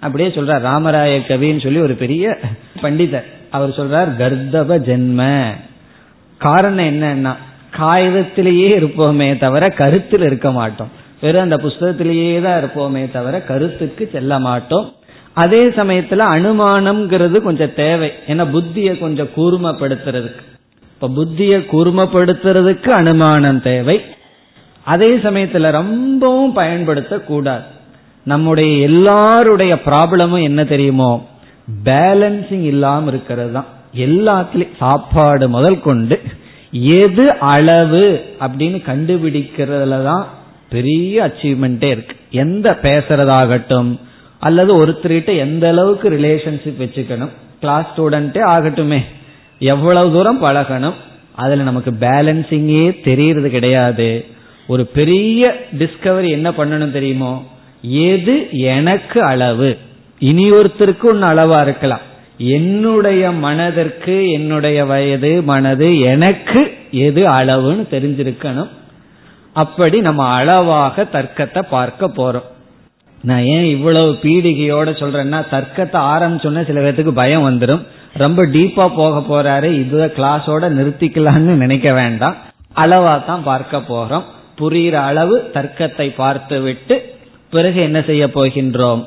[0.00, 2.38] அப்படியே சொல்ற ராமராய கவின்னு சொல்லி ஒரு பெரிய
[2.82, 3.24] பண்டிதர்.
[3.50, 5.46] அவர் சொல்றார் கர்தப ஜென்ம.
[6.36, 7.34] காரணம் என்னன்னா
[7.78, 11.02] காகிதத்திலேயே இருப்போமே தவிர கருத்தில் இருக்க மாட்டோம்.
[11.24, 14.86] வெறும் அந்த புஸ்தகத்திலேயே தான் இருப்போமே தவிர கருத்துக்கு செல்ல மாட்டோம்.
[15.42, 18.10] அதே சமயத்துல அனுமானம்ங்கிறது கொஞ்சம் தேவை.
[18.28, 20.42] ஏன்னா புத்தியை கொஞ்சம் கூர்மப்படுத்துறதுக்கு.
[20.94, 23.96] இப்ப புத்தியை கூர்மப்படுத்துறதுக்கு அனுமானம் தேவை.
[24.84, 27.66] அதே சமயத்துல ரொம்பவும் பயன்படுத்த கூடாது
[28.26, 31.10] நம்முடைய எல்லாருடைய ப்ராப்ளமும் என்ன தெரியுமோ?
[31.84, 33.68] பேலன்சிங் இல்லாம இருக்கிறது தான்.
[33.96, 36.16] எல்லாத்துலயும் சாப்பாடு முதல் கொண்டு
[37.02, 38.04] எது அளவு
[38.40, 40.24] அப்படின்னு கண்டுபிடிக்கிறதுல தான்
[40.70, 42.16] பெரிய அச்சீவ்மெண்டே இருக்கு.
[42.30, 43.98] எந்த பேசுறதாகட்டும்
[44.38, 49.04] அல்லது ஒருத்தர்கிட்ட எந்த அளவுக்கு ரிலேஷன்ஷிப் வச்சுக்கணும் கிளாஸ் ஸ்டூடெண்டே ஆகட்டுமே.
[49.58, 50.94] எவ்வளவு தூரம் பழகணும்
[51.34, 54.24] அதுல நமக்கு பேலன்சிங்கே தெரியறது கிடையாது.
[54.66, 57.44] ஒரு பெரிய டிஸ்கவரி என்ன பண்ணணும் தெரியுமோ?
[57.82, 59.78] எது எனக்கு அளவு?
[60.18, 62.00] இனி ஒருத்தருக்கு ஒன்னு அளவா இருக்கலாம்.
[62.38, 68.68] என்னுடைய மனதிற்கு என்னுடைய வயது மனது எனக்கு எது அளவுன்னு தெரிஞ்சிருக்கணும்.
[69.62, 72.48] அப்படி நம்ம அளவாக தர்க்கத்தை பார்க்க போறோம்.
[73.28, 77.82] நான் ஏன் இவ்வளவு பீடிகையோட சொல்றேன்னா தர்க்கத்தை ஆரம்பிச்சோன்னா சில பேர்த்துக்கு பயம் வந்துடும்
[78.22, 82.36] ரொம்ப டீப்பா போக போறாரு இது கிளாஸோட நிறுத்திக்கலாம்னு நினைக்க வேண்டாம்.
[82.82, 84.26] அளவா தான் பார்க்க போறோம்.
[84.58, 86.96] புரிகிற அளவு தர்க்கத்தை பார்த்து விட்டு
[87.54, 89.02] பிறகு என்ன செய்ய போகின்றோம்?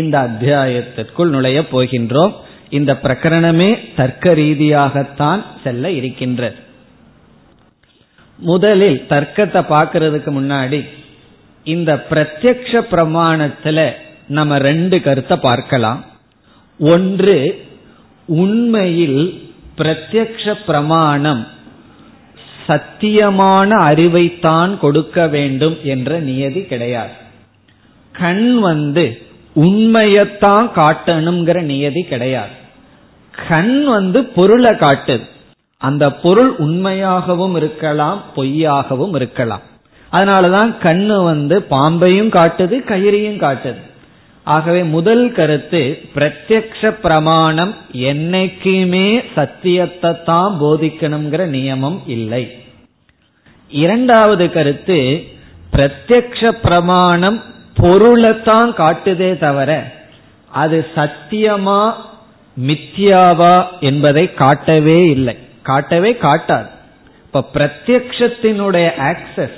[0.00, 2.32] இந்த அத்தியாயத்திற்குள் நுழைய போகின்றோம்.
[2.78, 3.70] இந்த பிரகரணமே
[4.00, 6.56] தர்க்க ரீதியாகத்தான் செல்ல இருக்கின்றது.
[8.38, 10.88] முதலில் தர்க்கத்தை பார்க்கறதுக்கு முன்னாடி
[11.64, 13.92] இந்த பிரத்யக்ஷ பிரமாணத்துல
[14.26, 16.04] நம்ம ரெண்டு கருத்தை பார்க்கலாம்.
[16.78, 17.66] ஒன்று
[18.26, 21.46] உண்மையில் பிரத்யக்ஷ பிரமாணம்
[22.66, 27.16] சத்தியமான அறிவைத்தான் கொடுக்க வேண்டும் என்ற நியதி கிடையாது.
[28.12, 32.54] கண் வந்து உண்மையத்தான் காட்டணுங்கிற நியதி கிடையாது.
[33.48, 35.26] கண் வந்து பொருளை காட்டுது.
[35.80, 39.60] அந்த பொருள் உண்மையாகவும் இருக்கலாம் பொய்யாகவும் இருக்கலாம்.
[40.12, 43.80] அதனாலதான் கண்ணு வந்து பாம்பையும் காட்டுது கயிறையும் காட்டுது.
[44.44, 52.44] ஆகவே முதல் கருத்து பிரத்யக்ஷ பிரமாணம் என்னைக்குமே சத்தியத்தை தான் போதிக்கணுங்கிற நியமம் இல்லை.
[53.70, 55.24] இரண்டாவது கருத்து
[55.72, 57.42] பிரத்யக்ஷ பிரமாணம்
[57.74, 59.70] பொருளைத்தான் காட்டுதே தவிர
[60.52, 61.92] அது சத்தியமா
[62.56, 65.36] மித்யாவா என்பதை காட்டவே இல்லை.
[65.68, 66.68] காட்டவே காட்டாது.
[67.26, 69.56] இப்ப பிரத்யக்ஷத்தினுடைய ஆக்சஸ்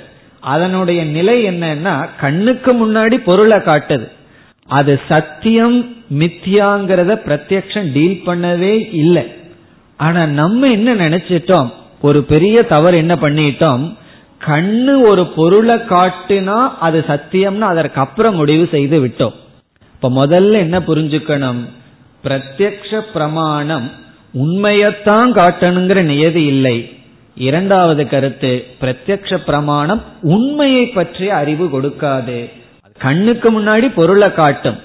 [0.53, 4.07] அதனுடைய நிலை என்னன்னா கண்ணுக்கு முன்னாடி பொருளை காட்டுது.
[4.79, 5.77] அது சத்தியம்
[6.19, 9.25] மித்தியாங்கிறத பிரத்யக்ஷம் டீல் பண்ணவே இல்லை.
[9.97, 11.69] ஆனா நம்ம என்ன நினைச்சிட்டோம்?
[12.01, 13.83] ஒரு பெரிய தவறு என்ன பண்ணிட்டோம்?
[14.47, 19.37] கண்ணு ஒரு பொருளை காட்டுனா அது சத்தியம்னு அதற்கு அப்புறம் முடிவு செய்து விட்டோம்.
[19.95, 21.61] இப்ப முதல்ல என்ன புரிஞ்சுக்கணும்?
[22.23, 23.91] பிரத்யக்ஷ பிரமாணம்
[24.33, 26.97] உண்மையத்தான் காட்டணுங்கிற நியதி இல்லை.
[27.35, 32.49] இரண்டாவது கருத்து பிரத்யக்ஷ பிரமாணம் உண்மையை பற்றிய அறிவு கொடுக்காது.
[32.97, 34.77] கண்ணுக்கு முன்னாடி பொருளை காட்டும்.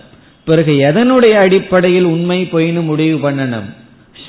[0.44, 3.74] பிறகு எதனுடைய அடிப்படையில் உண்மை பொய்னு முடிவு பண்ணணும்?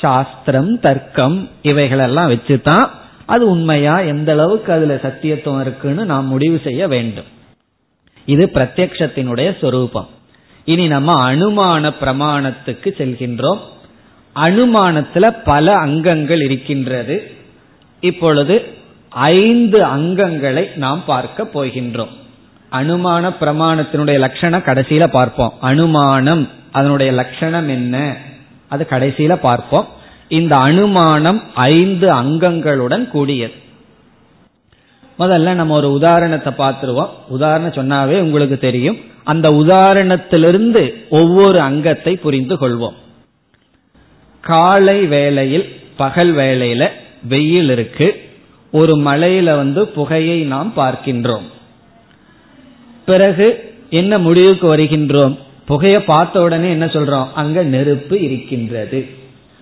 [0.02, 2.90] சாஸ்திரம் தர்க்கம் இவைகளெல்லாம் வச்சுதான்
[3.26, 4.00] அது உண்மையா?
[4.00, 7.26] எந்த அளவுக்கு அதுல சத்தியத்துவம் இருக்குன்னு நாம் முடிவு செய்ய வேண்டும்.
[8.26, 10.08] இது பிரத்யக்ஷத்தினுடைய சொரூபம்.
[10.66, 13.60] இனி நம்ம அனுமான பிரமாணத்துக்கு செல்கின்றோம்.
[14.38, 17.32] அனுமானத்துல பல அங்கங்கள் இருக்கின்றது.
[18.00, 18.64] இப்பொழுது
[19.10, 22.16] ஐந்து அங்கங்களை நாம் பார்க்க போகின்றோம்.
[22.72, 25.54] அனுமான பிரமாணத்தினுடைய லட்சணம் கடைசியில பார்ப்போம்.
[25.60, 28.18] அனுமானம் அதனுடைய லட்சணம் என்ன?
[28.68, 29.88] அது கடைசியில பார்ப்போம்.
[30.28, 33.54] இந்த அனுமானம் ஐந்து அங்கங்களுடன் கூடியது.
[35.20, 37.10] முதல்ல நம்ம ஒரு உதாரணத்தை பார்த்துருவோம்.
[37.28, 38.98] உதாரணம் சொன்னாவே உங்களுக்கு தெரியும்.
[39.24, 42.94] அந்த உதாரணத்திலிருந்து ஒவ்வொரு அங்கத்தை புரிந்து கொள்வோம்.
[44.48, 45.66] காலை வேளையில்
[45.98, 46.88] பகல் வேளையில
[47.22, 48.08] வெயில் இருக்கு.
[48.72, 51.48] ஒரு மலையில வந்து புகையை நாம் பார்க்கின்றோம்.
[53.06, 53.48] பிறகு
[53.90, 55.38] என்ன முடிவுக்கு வருகின்றோம்?
[55.66, 57.28] புகையை பார்த்த உடனே என்ன சொல்றோம்?
[57.36, 59.08] அங்க நெருப்பு இருக்கின்றது.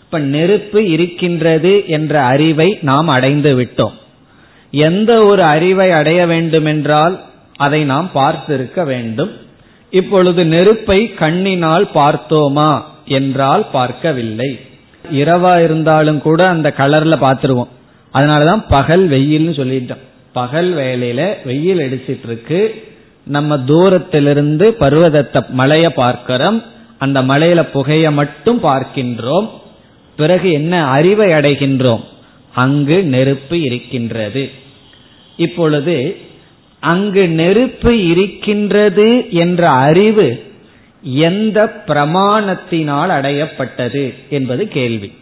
[0.04, 3.96] இப்ப நெருப்பு இருக்கின்றது என்ற அறிவை நாம் அடைந்து விட்டோம்.
[4.72, 7.24] எந்த ஒரு அறிவை அடைய வேண்டுமென்றால்
[7.56, 9.32] அதை நாம் பார்த்திருக்க வேண்டும்.
[9.90, 12.82] இப்பொழுது நெருப்பை கண்ணினால் பார்த்தோமா?
[13.08, 14.60] என்றால் பார்க்கவில்லை.
[15.14, 17.68] இரவா இருந்தாலும் கூட அந்த கலர்ல பார்த்துருவோம்.
[18.14, 20.04] அதனாலதான் பகல் வெயில்னு சொல்லிட்டோம்.
[20.32, 22.84] பகல் வேலையில வெயில் அடிச்சிட்டு இருக்கு
[23.24, 26.64] நம்ம தூரத்திலிருந்து பர்வதத்தை மலைய பார்க்கிறோம்.
[26.98, 29.50] அந்த மலையில புகைய மட்டும் பார்க்கின்றோம்.
[30.16, 32.04] பிறகு என்ன அறிவை அடைகின்றோம்?
[32.54, 34.50] அங்கு நெருப்பு இருக்கின்றது.
[35.38, 36.18] இப்பொழுது
[36.80, 40.44] அங்கு நெருப்பு இருக்கின்றது என்ற அறிவு
[41.06, 45.14] எந்த பிரமாணத்தினால் அடையப்பட்டது என்பது கேள்வி.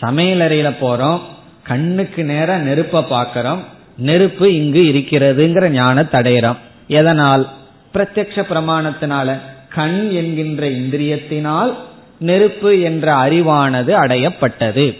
[0.00, 1.20] சமையலறையில போறோம்
[1.62, 3.58] கண்ணுக்கு நேர நெருப்ப பாக்கிறோம்
[3.96, 7.48] நெருப்பு இங்கு இருக்கிறதுங்கிற ஞானத்தை அடையிறோம் எதனால்?
[7.94, 9.38] பிரத்யக்ஷ பிரமாணத்தினால.
[9.68, 11.74] கண் என்கின்ற இந்திரியத்தினால்
[12.18, 14.96] நெருப்பு என்ற அறிவானது அடையப்பட்டது.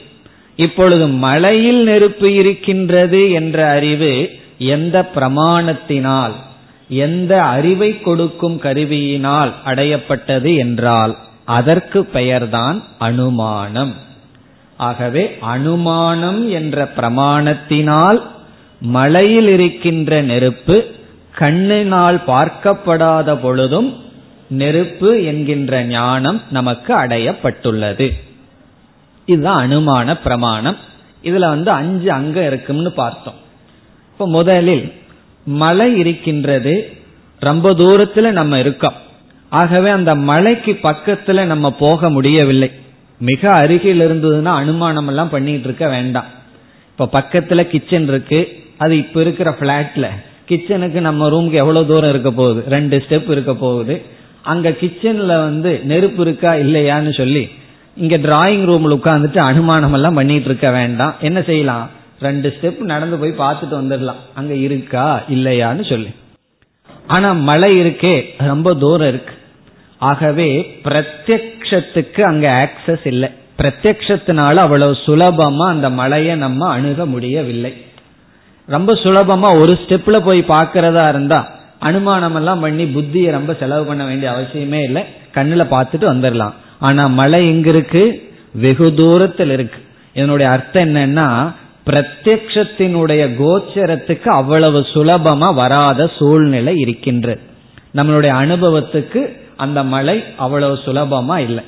[0.57, 6.33] இப்பொழுது மலையில் நெருப்பு இருக்கின்றது என்ற அறிவு எந்த பிரமாணத்தினால்
[6.93, 13.95] எந்த அறிவை கொடுக்கும் கருவியினால் அடையப்பட்டது என்றால் அதற்கு பெயர்தான் அனுமானம்.
[14.77, 18.23] ஆகவே அனுமானம் என்ற பிரமாணத்தினால்
[18.81, 20.87] மலையில் இருக்கின்ற நெருப்பு
[21.39, 23.97] கண்ணினால் பார்க்கப்படாத பொழுதும்
[24.49, 28.11] நெருப்பு என்கின்ற ஞானம் நமக்கு அடையப்பட்டுள்ளது.
[29.27, 30.77] இதுதான் அனுமான பிரமாணம்.
[31.25, 33.35] இதுல வந்து அஞ்சு அங்கம் இருக்கும்னு பார்த்தோம்.
[34.13, 34.93] இப்ப முதலில்
[35.45, 36.93] மலை இருக்கின்றது.
[37.39, 38.93] ரொம்ப தூரத்துல நம்ம இருக்கோம்.
[39.49, 42.71] ஆகவே அந்த மலைக்கு பக்கத்துல நம்ம போக முடியவில்லை.
[43.19, 46.25] மிக அருகில் இருந்ததுன்னா அனுமானம் எல்லாம் பண்ணிட்டு இருக்க வேண்டாம்.
[46.91, 48.61] இப்ப பக்கத்துல கிச்சன் இருக்கு.
[48.77, 50.07] அது இப்ப இருக்கிற பிளாட்ல
[50.49, 52.65] கிச்சனுக்கு நம்ம ரூமுக்கு எவ்வளவு தூரம் இருக்க போகுது?
[52.69, 54.03] ரெண்டு ஸ்டெப் இருக்க போகுது.
[54.43, 57.49] அங்க கிச்சன்ல வந்து நெருப்பு இருக்கா இல்லையான்னு சொல்லி
[57.97, 61.15] இங்க டிராயிங் ரூம்ல உட்காந்துட்டு அனுமானம் எல்லாம் பண்ணிட்டு இருக்க வேண்டாம்.
[61.21, 61.91] என்ன செய்யலாம்?
[62.23, 64.21] ரெண்டு ஸ்டெப் நடந்து போய் பார்த்துட்டு வந்துடலாம்.
[64.35, 65.23] அங்க இருக்கா?
[65.31, 66.09] இல்லையான்னு சொல்லி.
[67.07, 69.35] ஆனா மழை இருக்கே ரொம்ப தூரம் இருக்கு.
[69.99, 73.29] ஆகவே பிரத்யக்ஷத்துக்கு அங்க ஆக்சஸ் இல்லை.
[73.59, 77.85] பிரத்யக்ஷத்தினால அவ்வளவு சுலபமா அந்த மலையை நம்ம அணுக முடியவில்லை.
[78.67, 84.31] ரொம்ப சுலபமா ஒரு ஸ்டெப்ல போய் பார்க்கறதா இருந்தா அனுமானம் எல்லாம் பண்ணி புத்தியை ரொம்ப செலவு பண்ண வேண்டிய
[84.31, 85.05] அவசியமே இல்லை.
[85.35, 86.53] கண்ணுல பார்த்துட்டு வந்துடலாம்.
[86.79, 89.81] ஆனா மலை எங்க இருக்கு வெகு தூரத்தில் இருக்கு.
[90.15, 91.53] இதனுடைய அர்த்தம் என்னன்னா
[91.87, 97.41] பிரத்யக்ஷத்தினுடைய கோச்சரத்துக்கு அவ்வளவு சுலபமா வராத சூழ்நிலை இருக்கின்றது
[97.95, 101.65] நம்மளுடைய அனுபவத்துக்கு அந்த மலை அவ்வளவு சுலபமா இல்லை.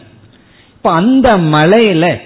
[0.77, 2.17] இப்ப அந்த மலையில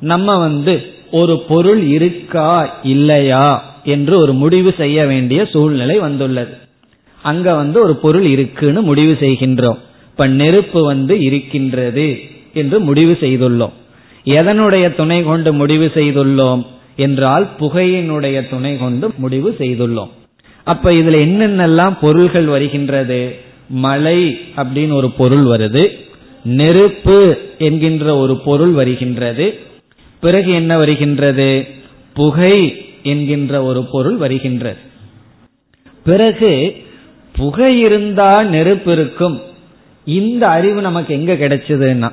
[0.00, 6.56] நம்ம வந்து ஒரு பொருள் இருக்கா இல்லையா என்று ஒரு முடிவு செய்ய வேண்டிய சூழ்நிலை வந்துள்ளது.
[7.22, 9.78] அங்க வந்து ஒரு பொருள் இருக்குன்னு முடிவு செய்கின்றோம்.
[10.06, 12.18] இப்ப நெருப்பு வந்து இருக்கின்றது
[12.54, 13.72] என்று முடிவு செய்துள்ளோம்.
[14.24, 16.66] எதனுடைய துணை கொண்டு முடிவு செய்துள்ளோம்?
[16.96, 20.10] என்றால் புகையினுடைய துணை கொண்டு முடிவு செய்துள்ளோம்.
[20.64, 23.36] அப்ப இதுல என்னென்னலாம் பொருள்கள் வருகின்றது?
[23.68, 25.88] மலை அப்படின்னு ஒரு பொருள் வருது.
[26.44, 29.58] நெருப்பு என்கின்ற ஒரு பொருள் வருகின்றது.
[30.20, 31.66] பிறகு என்ன வருகின்றது?
[32.14, 34.76] புகை என்கின்ற ஒரு பொருள் வருகின்றது.
[36.04, 36.76] பிறகு
[37.32, 39.40] புகை இருந்தா நெருப்பு இருக்கும்.
[40.04, 42.10] இந்த அறிவு நமக்கு எங்க கிடைச்சதுன்னா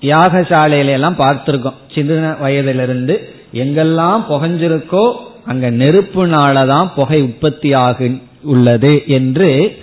[0.00, 1.74] யாகசாலையில எல்லாம் பார்த்திருக்கோம்.
[1.94, 5.12] சின்ன வயதிலிருந்து எங்கெல்லாம் புகைஞ்சிருக்கோ
[5.46, 9.78] அங்க நெருப்புனாலதான் புகை உற்பத்தி ஆகு உள்ளது என்று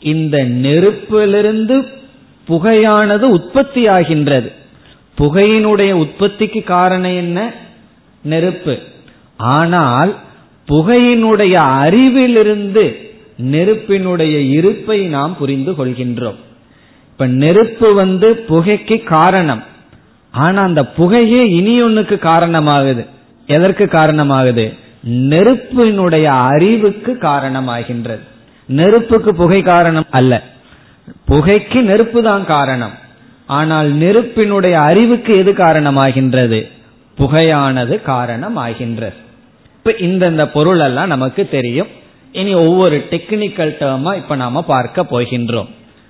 [0.00, 1.86] இந்த நெருப்பிலிருந்து
[2.48, 4.52] புகையானது உற்பத்தி ஆகின்றது
[5.18, 7.52] புகையினுடைய உற்பத்திக்கு காரணம் என்ன?
[8.22, 8.78] நெருப்பு.
[9.36, 10.16] ஆனால்
[10.68, 12.94] புகையினுடைய அறிவிலிருந்து
[13.36, 16.34] நெருப்பினுடைய இருப்பை நாம் புரிந்து கொள்கின்றோம்.
[17.10, 19.62] இப்ப நெருப்பு வந்து புகைக்கு காரணம்.
[20.30, 23.06] ஆனா அந்த புகையே இனி ஒன்னுக்கு காரணமாகுது.
[23.46, 24.78] எதற்கு காரணமாகுது?
[25.02, 28.20] நெருப்பினுடைய அறிவுக்கு காரணமாகின்றது.
[28.66, 30.42] நெருப்புக்கு புகை காரணம் அல்ல.
[31.28, 32.92] புகைக்கு நெருப்பு தான் காரணம்.
[33.46, 36.70] ஆனால் நெருப்பினுடைய அறிவுக்கு எது காரணமாகின்றது?
[37.18, 39.14] புகையானது காரணமாகின்றது.
[39.76, 41.86] இப்ப இந்தந்த பொருள் எல்லாம் நமக்கு தெரியும்.
[42.32, 45.68] இனி ஒவ்வொரு டெக்னிக்கல் டேர்மா இப்ப நாம பார்க்க போகின்றோம்.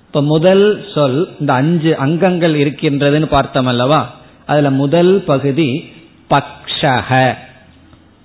[0.09, 4.15] இப்ப முதல் சொல் இந்த அஞ்சு அங்கங்கள் இருக்கின்றதுன்னு பார்த்தோம் அல்லவா
[4.47, 5.93] அதுல முதல் பகுதி
[6.31, 7.35] பக்ஷக.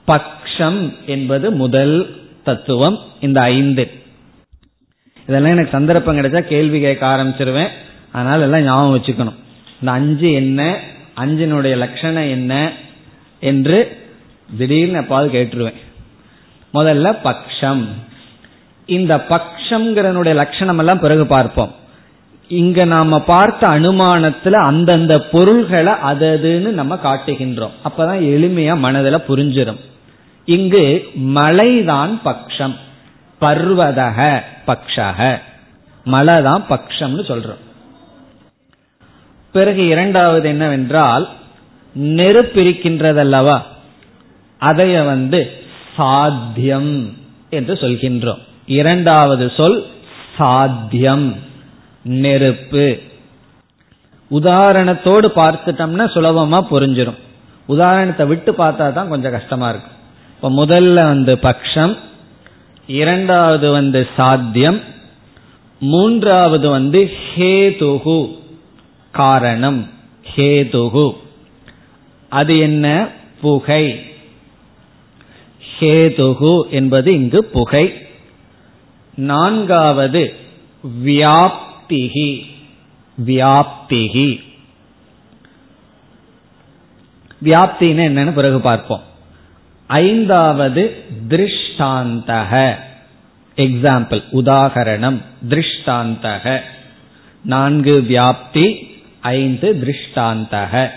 [0.08, 3.92] பக்ஷம் என்பது முதல் தத்துவம் இந்த ஐந்து.
[5.28, 7.70] இதெல்லாம் எனக்கு சந்தர்ப்பம் கிடைச்சா கேள்வி கேட்க ஆரம்பிச்சிருவேன்.
[8.12, 9.36] அதனால எல்லாம் ஞாபகம் வச்சுக்கணும்.
[9.80, 10.80] இந்த அஞ்சு என்ன?
[11.18, 12.74] அஞ்சினுடைய லட்சணம் என்ன?
[13.40, 13.98] என்று
[14.58, 15.76] திடீர்னு எப்பாவது கேட்டுருவேன்.
[16.74, 17.86] முதல்ல பக்ஷம்.
[18.86, 21.76] இந்த பக்ஷங்கிறனுடைய லட்சணம் எல்லாம் பிறகு பார்ப்போம்.
[22.48, 27.76] இங்க நாம பார்த்த அனுமானத்துல அந்தந்த பொருள்களை அததுன்னு நம்ம காட்டுகின்றோம்.
[27.84, 29.80] அப்பதான் எளிமையா மனதில் புரிஞ்சிடும்
[30.46, 32.76] இங்கு மலைதான் பக்ஷம்.
[33.42, 35.40] பர்வதக பக்ஷக
[36.04, 37.62] மலை தான் பக்ஷம்னு சொல்றோம்.
[39.52, 41.30] பிறகு இரண்டாவது என்னவென்றால்
[42.00, 43.62] நெருப்பிருக்கின்றதல்லவா
[44.62, 45.52] அதைய வந்து
[45.96, 47.18] சாத்தியம்
[47.50, 48.42] என்று சொல்கின்றோம்.
[48.66, 49.86] இரண்டாவது சொல்
[50.38, 51.36] சாத்தியம்
[52.04, 53.00] நெருப்பு.
[54.32, 57.18] உதாரணத்தோடு பார்த்துட்டோம்னா சுலபமா புரிஞ்சிடும்
[57.66, 59.92] உதாரணத்தை விட்டு பார்த்தா தான் கொஞ்சம் கஷ்டமா இருக்கும்
[60.36, 61.98] இப்ப முதல்ல வந்து பக்ஷம்
[62.88, 64.80] இரண்டாவது வந்து சாத்தியம்
[65.80, 68.38] மூன்றாவது வந்து ஹேதுகு
[69.12, 69.90] காரணம்
[70.36, 71.14] ஹேதுகு.
[72.30, 73.08] அது என்ன?
[73.42, 74.06] புகை.
[75.80, 78.03] ஹேதுகு என்பது இங்கு புகை.
[79.16, 80.34] நான்காவது
[81.06, 82.46] வியாப்திகி.
[83.26, 84.44] வியாப்திகி.
[87.44, 89.04] வியாப்தின்னு என்னன்னு பிறகு பார்ப்போம்.
[89.88, 92.76] ஐந்தாவது திருஷ்டாந்தக.
[93.56, 96.62] எக்ஸாம்பிள் உதாகரணம் திருஷ்டாந்தக.
[97.44, 98.92] நான்கு வியாப்தி.
[99.22, 100.90] ஐந்து திருஷ்டாந்தக.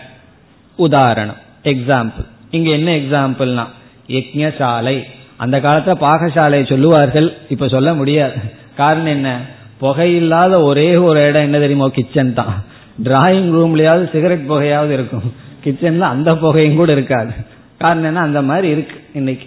[0.77, 3.67] உதாரணம் எக்ஸாம்பிள் இங்க என்ன எக்ஸாம்பிள்னா
[4.09, 5.03] யஜ்ஞசாலை.
[5.37, 7.37] அந்த காலத்துல பாகசாலை சொல்லுவார்கள்.
[7.49, 8.35] இப்ப சொல்ல முடியாது.
[8.77, 9.41] காரணம் என்ன?
[9.81, 11.89] புகையில்லாத ஒரே ஒரு இடம் என்ன தெரியுமோ?
[11.89, 12.65] கிச்சன் தான்.
[13.05, 15.33] டிராயிங் ரூம்லயாவது சிகரெட் புகையாவது இருக்கும்.
[15.65, 17.33] கிச்சன்ல அந்த புகையும் கூட இருக்காது.
[17.79, 18.21] காரணம் என்ன?
[18.21, 19.47] அந்த மாதிரி இருக்கு இன்னைக்கு.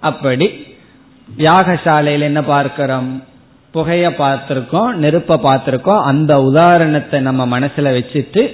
[0.00, 0.66] அப்படி
[1.38, 3.22] யாகசாலையில் என்ன பார்க்கிறோம்?
[3.70, 6.02] புகைய பார்த்திருக்கோம் நெருப்ப பார்த்திருக்கோம்.
[6.02, 8.52] அந்த உதாரணத்தை நம்ம மனசுல வச்சுட்டு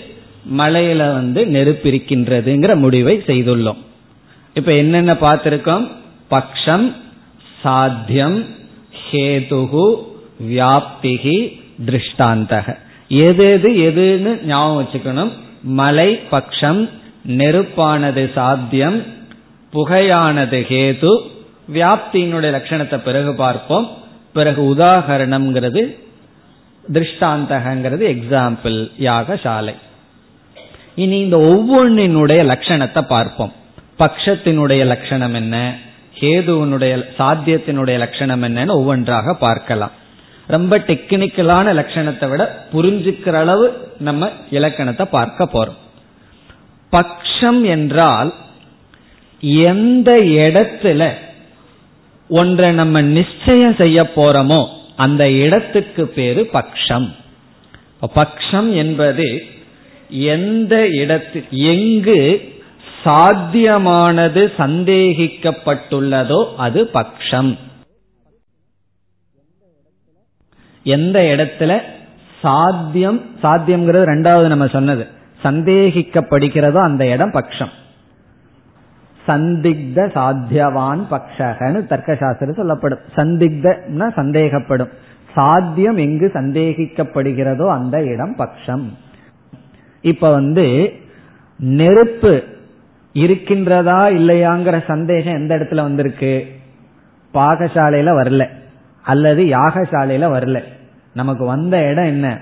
[0.57, 3.77] மலையில வந்து நெருப்பு இருக்கின்றதுங்கிற முடிவை செய்துள்ளோம்.
[4.55, 5.91] இப்ப என்னென்ன பார்த்திருக்கோம்?
[6.31, 6.95] பக்ஷம்
[7.63, 8.47] சாத்தியம்
[9.11, 9.87] ஹேதுகு
[10.49, 11.39] வியாப்திகி
[11.87, 12.77] திருஷ்டாந்தக
[13.09, 15.33] எது எது எதுன்னு ஞாபகம் வச்சுக்கணும்.
[15.63, 16.89] மலை பக்ஷம்
[17.29, 18.99] நெருப்பானது சாத்தியம்
[19.73, 21.13] புகையானது ஹேது.
[21.75, 23.89] வியாப்தியினுடைய லட்சணத்தை பிறகு பார்ப்போம்.
[24.33, 25.83] பிறகு உதாகரணம்ங்கிறது
[26.93, 29.75] திருஷ்டாந்தகங்கிறது எக்ஸாம்பிள் யாகசாலை
[30.95, 33.53] இனி இந்த ஒவ்வொன்றினுடைய லட்சணத்தை பார்ப்போம்.
[33.99, 35.57] பக்ஷத்தினுடைய லட்சணம் என்ன?
[36.21, 39.95] கேதுவனுடைய சாத்தியத்தினுடைய லட்சணம் என்னன்னு ஒவ்வொன்றாக பார்க்கலாம்.
[40.47, 43.67] ரொம்ப டெக்னிக்கலான லட்சணத்தை விட புரிஞ்சுக்கிற அளவு
[43.99, 45.79] நம்ம இலக்கணத்தை பார்க்க போறோம்.
[46.93, 48.31] பக்ஷம் என்றால்
[49.71, 50.11] எந்த
[50.45, 51.03] இடத்துல
[52.31, 54.61] ஒன்றை நம்ம நிச்சயம் செய்ய போறோமோ
[54.97, 57.09] அந்த இடத்துக்கு பேரு பக்ஷம்.
[58.17, 59.29] பக்ஷம் என்பது
[60.35, 61.39] எந்த இடத்து
[61.73, 62.19] எங்கு
[63.05, 67.59] சாத்தியமானது சந்தேகிக்கப்பட்டுள்ளதோ அது பக்ஷம்.
[70.83, 71.81] எந்த இடத்துல
[72.41, 75.07] சாத்தியம் சாத்தியம்ங்கிறது ரெண்டாவது நம்ம சொன்னது.
[75.43, 77.71] சந்தேகிக்கப்படுகிறதோ அந்த இடம் பக்ஷம்.
[79.27, 82.99] சந்திக்த சாத்தியவான் பக்ஷகன்னு தர்க்கசாஸ்திரம் சொல்லப்படும்.
[83.17, 84.91] சந்திக்தம்னா சந்தேகப்படும்.
[85.35, 88.89] சாத்தியம் எங்கு சந்தேகிக்கப்படுகிறதோ அந்த இடம் பக்ஷம்.
[90.03, 90.93] இப்ப வந்து
[91.59, 92.45] நெருப்பு
[93.19, 96.47] இருக்கின்றதா இல்லையாங்கிற சந்தேகம் எந்த இடத்துல வந்திருக்கு?
[97.35, 98.49] பாகசாலையில வரல.
[99.03, 100.63] அல்லது யாகசாலையில வரல.
[101.15, 102.39] நமக்கு வந்த இடம் என்ன?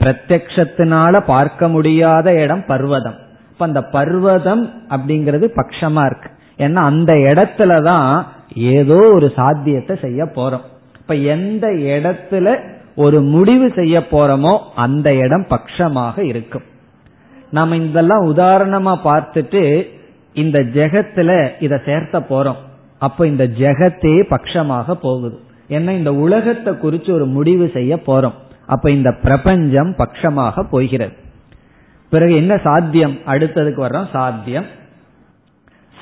[0.00, 3.14] பிரத்யத்தினால பார்க்க முடியாத இடம் பர்வதம்.
[3.50, 6.30] இப்ப அந்த பர்வதம் அப்படிங்கிறது பட்சமா இருக்கு.
[6.58, 8.24] ஏன்னா அந்த இடத்துலதான்
[8.54, 10.60] ஏதோ ஒரு சாத்தியத்தை செய்ய போறோம்.
[11.00, 12.58] இப்ப எந்த இடத்துல
[12.96, 16.62] ஒரு முடிவு செய்ய போறோமோ அந்த இடம் பட்சமாக இருக்கும்.
[17.52, 19.88] நாம இதெல்லாம் உதாரணமா பார்த்துட்டு
[20.34, 22.56] இந்த ஜெகத்துல இத சேர்த்த போறோம்.
[22.98, 25.40] அப்ப இந்த ஜெகத்தே பட்சமாக போகுது.
[25.68, 28.32] ஏன்னா இந்த உலகத்தை குறிச்சு ஒரு முடிவு செய்ய போறோம்.
[28.66, 31.12] அப்ப இந்த பிரபஞ்சம் பட்சமாக போகிறது.
[32.10, 33.18] பிறகு என்ன சாத்தியம்?
[33.26, 34.64] அடுத்ததுக்கு வர்றோம் சாத்தியம்.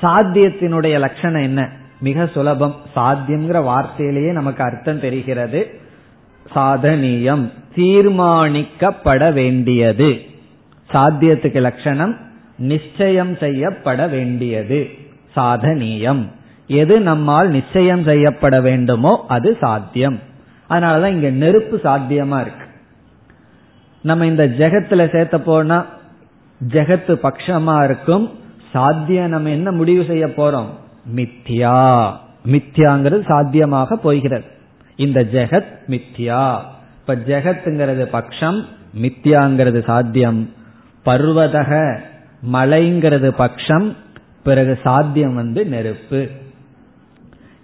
[0.01, 1.69] சாத்தியத்தினுடைய லட்சணம் என்ன?
[1.99, 2.75] மிக சுலபம்.
[2.95, 5.79] சாத்தியம்ங்கிற வார்த்தையிலேயே நமக்கு அர்த்தம் தெரிகிறது.
[6.55, 7.51] சாதனியம்.
[7.75, 10.29] தீர்மானிக்கப்பட வேண்டியது.
[10.93, 12.17] சாத்தியத்துக்கு லட்சணம்
[12.57, 14.89] நிச்சயம் செய்யப்பட வேண்டியது.
[15.35, 16.25] சாதனியம்.
[16.67, 20.19] எது நம்மால் நிச்சயம் செய்யப்பட வேண்டுமோ அது சாத்தியம்.
[20.69, 22.65] அதனாலதான் இங்க நெருப்பு சாத்தியமா இருக்கு.
[24.01, 25.85] நம்ம இந்த ஜெகத்துல சேர்த்த போனா
[26.67, 28.39] ஜெகத்து பட்சமா இருக்கும்.
[28.71, 30.67] சாத்தியம் நம்ம என்ன முடிவு செய்ய போறோம்?
[31.15, 32.11] மித்யா.
[32.45, 34.43] மித்யாங்கிறது சாத்தியமாக போகிறது
[34.95, 36.59] இந்த ஜெகத் மித்யா.
[36.99, 38.65] இப்ப ஜெகத்துங்கிறது பக்ஷம்
[39.01, 40.49] மித்யாங்கிறது சாத்தியம்.
[41.05, 41.99] பர்வதக
[42.53, 43.95] மலைங்கிறது பட்சம்
[44.43, 46.29] பிறகு சாத்தியம் வந்து நெருப்பு.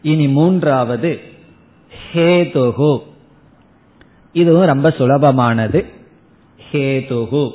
[0.01, 1.19] இனி மூன்றாவது
[2.13, 2.99] ஹேதுகு.
[4.33, 5.85] இதுவும் ரொம்ப சுலபமானது.
[6.71, 7.51] ஹேதுகு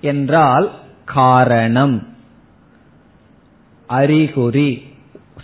[0.00, 0.70] என்றால்
[1.04, 2.06] காரணம்.
[3.86, 4.82] அறிகுறி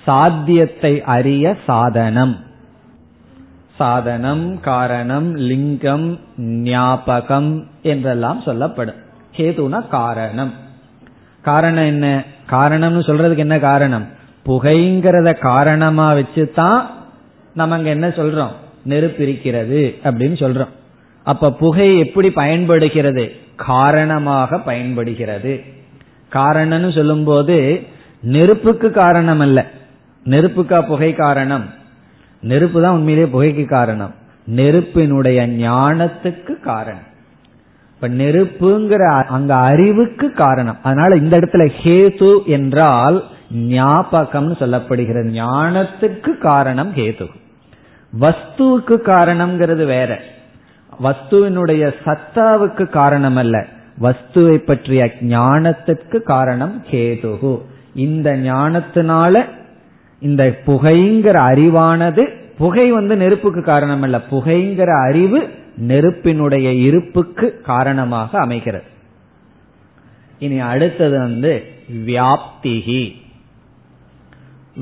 [0.07, 2.45] சாத்தியத்தை அறிய சாதனம்.
[3.77, 9.03] சாதனம் காரணம் லிங்கம் ஞாபகம் என்றெல்லாம் சொல்லப்படும்.
[9.37, 10.53] கேதுனா காரணம்.
[11.43, 12.25] காரணம் என்ன?
[12.51, 14.09] காரணம்னு சொல்றதுக்கு என்ன காரணம்?
[14.47, 16.83] புகைங்கிறத காரணமா வச்சுதான்
[17.55, 18.51] நம்ம அங்க என்ன சொல்றோம்?
[18.85, 20.69] நெருப்பு இருக்கிறது அப்படின்னு சொல்றோம்.
[21.25, 23.33] அப்ப புகை எப்படி பயன்படுகிறது?
[23.57, 25.63] காரணமாக பயன்படுகிறது.
[26.33, 27.87] காரணம்னு சொல்லும்போது
[28.21, 29.67] நெருப்புக்கு காரணம் அல்ல.
[30.25, 31.65] நெருப்புக்கா புகை காரணம்?
[32.41, 34.15] நெருப்பு தான் உண்மையிலேயே புகைக்கு காரணம்.
[34.47, 37.13] நெருப்பினுடைய ஞானத்துக்கு காரணம்.
[38.05, 40.77] இப்ப நெருப்புங்கிற அங்க அறிவுக்கு காரணம்.
[40.83, 47.27] அதனால இந்த இடத்துல ஹேது என்றால் ஞாபகம்னு சொல்லப்படுகிறது ஞானத்துக்கு காரணம் ஹேது.
[48.21, 50.21] வஸ்துவுக்கு காரணம்ங்கிறது வேற.
[51.03, 53.67] வஸ்துவினுடைய சத்தாவுக்கு காரணம் அல்ல
[54.03, 57.61] வஸ்துவை பற்றிய ஞானத்திற்கு காரணம் கேதுகு
[57.95, 59.45] இந்த ஞானத்தினால
[60.21, 68.85] இந்த புகைங்கிற அறிவானது புகை வந்து நெருப்புக்கு காரணம் அல்ல புகைங்கிற அறிவு நெருப்பினுடைய இருப்புக்கு காரணமாக அமைகிறது.
[70.39, 71.65] இனி அடுத்தது வந்து
[72.07, 73.15] வியாப்திகி.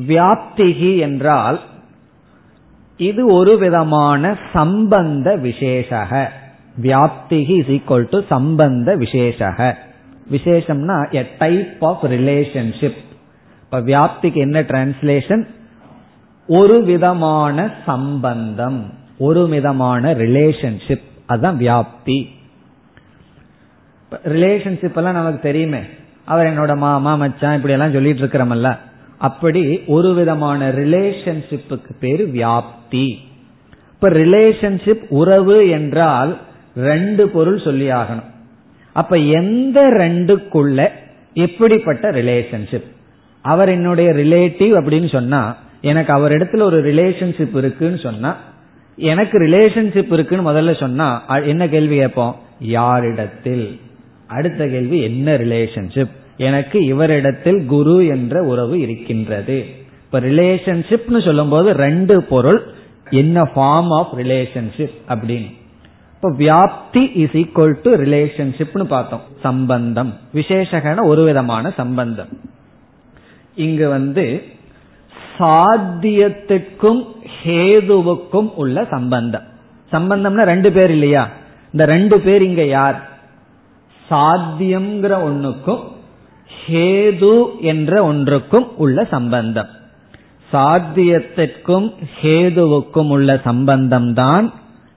[0.09, 1.61] வியாப்திகி என்றால்
[2.97, 6.29] இது ஒரு விதமான சம்பந்த விசேஷக.
[6.83, 9.75] வியாப்திகி இஸ் ஈக்வல் டு சம்பந்த விசேஷக.
[10.31, 13.01] விசேஷம்னா எ டைப் ஆஃப் ரிலேஷன்ஷிப்
[13.63, 15.47] இப்ப வியாப்திக்கு என்ன டிரான்ஸ்லேஷன்
[16.47, 19.01] ஒரு விதமான சம்பந்தம்.
[19.29, 22.19] ஒரு விதமான ரிலேஷன்ஷிப் அதுதான் வியாப்தி.
[24.25, 25.83] ரிலேஷன்ஷிப் எல்லாம் நமக்கு தெரியுமே.
[26.25, 28.79] அவர் என்னோட மாமா மச்சான் இப்படி எல்லாம் சொல்லிட்டு இருக்கிறமல்ல.
[29.19, 33.07] அப்படி ஒரு விதமான ரிலேஷன்ஷிப்புக்கு பேரு வியாப்தி.
[33.95, 36.33] இப்ப ரிலேஷன்ஷிப் உறவு என்றால்
[36.77, 38.31] ரெண்டு பொருள் சொல்லி ஆகணும்
[38.93, 40.89] அப்ப எந்த ரெண்டுக்குள்ள
[41.35, 42.89] எப்படிப்பட்ட ரிலேஷன்ஷிப்
[43.45, 45.43] அவர் என்னுடைய ரிலேட்டிவ் அப்படின்னு சொன்னா
[45.83, 48.31] எனக்கு அவர் இடத்துல ஒரு ரிலேஷன்ஷிப் இருக்குன்னு சொன்னா
[48.97, 52.37] எனக்கு ரிலேஷன்ஷிப் இருக்குன்னு முதல்ல சொன்னா என்ன கேள்வி கேட்போம்?
[52.61, 53.81] யாரிடத்தில்?
[54.27, 59.67] அடுத்த கேள்வி என்ன ரிலேஷன்ஷிப் எனக்கு இவரிடத்தில் குரு என்ற உறவு இருக்கின்றது.
[60.05, 62.63] இப்ப ரிலேஷன்ஷிப்னு சொல்லும் போது ரெண்டு பொருள்.
[63.11, 65.55] என்ன ஃபார்ம் ஆஃப் ரிலேஷன்ஷிப் அப்படின்னு.
[66.15, 69.23] இப்ப வியாப்தி இஸ் ஈக்குவல் டு ரிலேஷன்ஷிப்னு பார்த்தோம்.
[69.43, 70.15] சம்பந்தம்.
[70.35, 72.29] விசேஷகன ஒரு விதமான சம்பந்தம்.
[73.55, 74.43] இங்கு வந்து
[75.39, 77.07] சாத்தியத்துக்கும்
[77.45, 79.43] ஹேதுவுக்கும் உள்ள சம்பந்தம்.
[79.93, 81.29] சம்பந்தம்னா ரெண்டு பேர் இல்லையா?
[81.73, 83.11] இந்த ரெண்டு பேர் இங்க யார்?
[84.11, 85.81] சாத்தியம்ங்கிற ஒன்றுக்கும்
[86.69, 89.69] ஹேது என்ற ஒன்றுக்கும் உள்ள சம்பந்தம்.
[90.53, 94.53] சாத்தியத்திற்கும் ஹேதுவுக்கும் உள்ள சம்பந்தம் தான்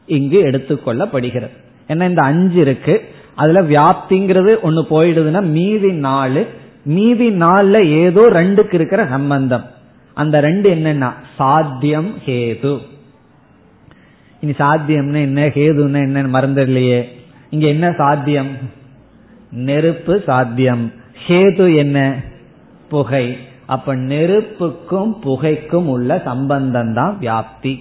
[0.05, 1.49] இங்கு எடுத்துக்கொள்ளப்படுகிறது
[1.87, 3.09] ஏன்னா இந்த அஞ்சு இருக்கு.
[3.35, 6.47] அதுல வியாப்திங்கிறது ஒன்னு போயிடுதுன்னா மீதி நாலு.
[6.83, 9.65] மீதி நாலுல ஏதோ ரெண்டுக்கு இருக்கிற சம்பந்தம்.
[10.15, 12.79] அந்த ரெண்டு என்னன்னா சாத்தியம் ஹேது.
[14.41, 15.47] இனி சாத்தியம்னு என்ன?
[15.47, 17.05] ஹேதுன்னா என்ன மறந்துடலையே.
[17.49, 18.57] இங்க என்ன சாத்தியம்?
[19.51, 20.91] நெருப்பு சாத்தியம்.
[21.27, 22.21] ஹேது என்ன?
[22.89, 23.37] புகை.
[23.65, 27.79] அப்ப நெருப்புக்கும் புகைக்கும் உள்ள சம்பந்தம் தான் வியாப்தி.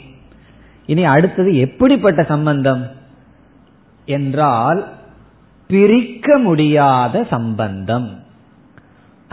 [0.86, 2.90] இனி அடுத்தது எப்படிப்பட்ட சம்பந்தம்?
[4.04, 4.88] என்றால்
[5.66, 8.23] பிரிக்க முடியாத சம்பந்தம்.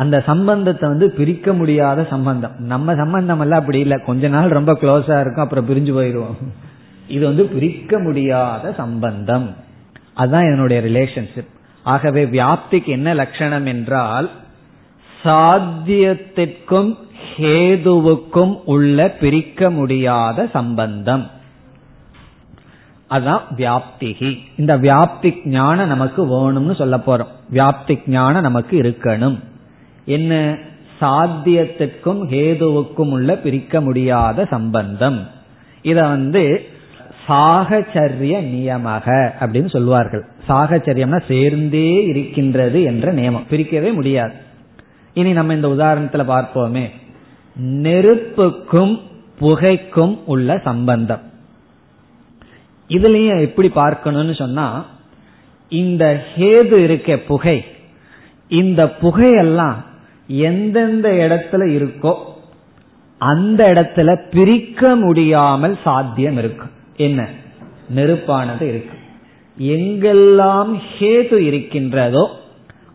[0.01, 2.55] அந்த சம்பந்தத்தை வந்து பிரிக்க முடியாத சம்பந்தம்.
[2.73, 3.97] நம்ம சம்பந்தம் எல்லாம் அப்படி இல்லை.
[4.05, 6.37] கொஞ்ச நாள் ரொம்ப க்ளோஸா இருக்கும் அப்புறம் பிரிஞ்சு போயிடுவோம்
[7.07, 9.47] இது வந்து பிரிக்க முடியாத சம்பந்தம்.
[10.13, 11.51] அதுதான் என்னுடைய ரிலேஷன்ஷிப்
[11.83, 14.29] ஆகவே வியாப்திக்கு என்ன லட்சணம் என்றால்
[15.23, 16.91] சாத்தியத்திற்கும்
[17.37, 21.25] ஹேதுவுக்கும் உள்ள பிரிக்க முடியாத சம்பந்தம்.
[23.09, 24.31] அதான் வியாப்திகி.
[24.57, 27.31] இந்த வியாப்தி ஞானம் நமக்கு வேணும்னு சொல்ல போறோம்.
[27.53, 29.37] வியாப்தி ஞானம் நமக்கு இருக்கணும்.
[30.05, 30.57] என்ன?
[31.01, 35.27] சாத்தியத்துக்கும் ஹேதுவுக்கும் உள்ள பிரிக்க முடியாத சம்பந்தம்.
[35.81, 36.65] இத வந்து
[37.27, 43.43] சாகச்சரிய நியமக அப்படின்னு சொல்லுவார்கள் சாகச்சரியம்னா சேர்ந்தே இருக்கின்றது என்ற நியமம்.
[43.49, 44.33] பிரிக்கவே முடியாது.
[45.13, 46.89] இனி நம்ம இந்த உதாரணத்துல பார்ப்போமே.
[47.61, 48.99] நெருப்புக்கும்
[49.39, 51.21] புகைக்கும் உள்ள சம்பந்தம்.
[52.89, 54.85] இதுலயும் எப்படி பார்க்கணும்னு சொன்னா
[55.69, 57.65] இந்த ஹேது இருக்க புகை.
[58.47, 59.75] இந்த புகையெல்லாம்
[60.27, 62.15] எந்தெந்த இடத்துல இருக்கோ
[63.17, 67.27] அந்த இடத்துல பிரிக்க முடியாமல் சாத்தியம் இருக்கும் என்ன?
[67.95, 68.97] நெருப்பானது இருக்கு.
[69.59, 72.29] எங்கெல்லாம் ஹேது இருக்கின்றதோ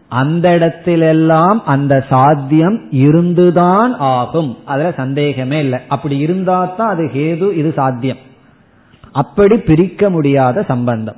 [0.09, 4.59] அந்த இடத்திலெல்லாம் அந்த சாத்தியம் இருந்துதான் ஆகும்.
[4.65, 5.79] அதுல சந்தேகமே இல்லை.
[5.89, 8.17] அப்படி இருந்தா தான் அது ஹேது இது சாத்தியம்.
[9.13, 11.17] அப்படி பிரிக்க முடியாத சம்பந்தம்.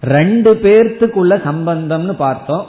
[0.00, 2.66] ரெண்டு பேர்த்துக்குள்ள சம்பந்தம்னு பார்த்தோம்.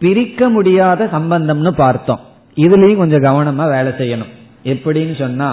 [0.00, 2.20] பிரிக்க முடியாத சம்பந்தம்னு பார்த்தோம்.
[2.56, 4.32] இதுலயும் கொஞ்சம் கவனமா வேலை செய்யணும்.
[4.64, 5.50] எப்படின்னு சொன்னா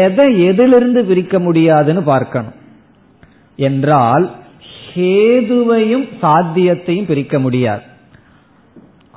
[0.00, 2.56] எதை எதிலிருந்து பிரிக்க முடியாதுன்னு பார்க்கணும்.
[3.56, 4.24] என்றால்
[4.94, 7.82] ஹேதுவையும் சாத்தியத்தையும் பிரிக்க முடியாது.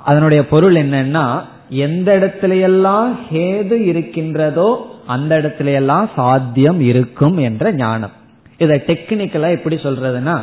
[0.09, 1.25] அதனுடைய பொருள் என்னன்னா
[1.69, 4.69] எந்த இடத்திலையெல்லாம் ஹேது இருக்கின்றதோ
[5.07, 8.15] அந்த இடத்திலையெல்லாம் சாத்தியம் இருக்கும் என்ற ஞானம்.
[8.57, 10.35] இதை டெக்னிக்கலா எப்படி சொல்றதுன்னா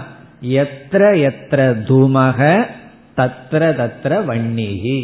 [0.42, 2.40] எத்திர எத்திர தூமக
[3.18, 4.98] தத்ர தத்ர வன்னிகி.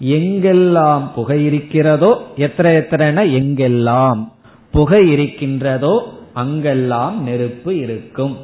[0.00, 4.32] எங்கெல்லாம் புகை இருக்கிறதோ எத்தனை எத்தனைன எங்கெல்லாம்
[4.70, 5.94] புகை இருக்கின்றதோ
[6.32, 8.36] அங்கெல்லாம் நெருப்பு இருக்கும்.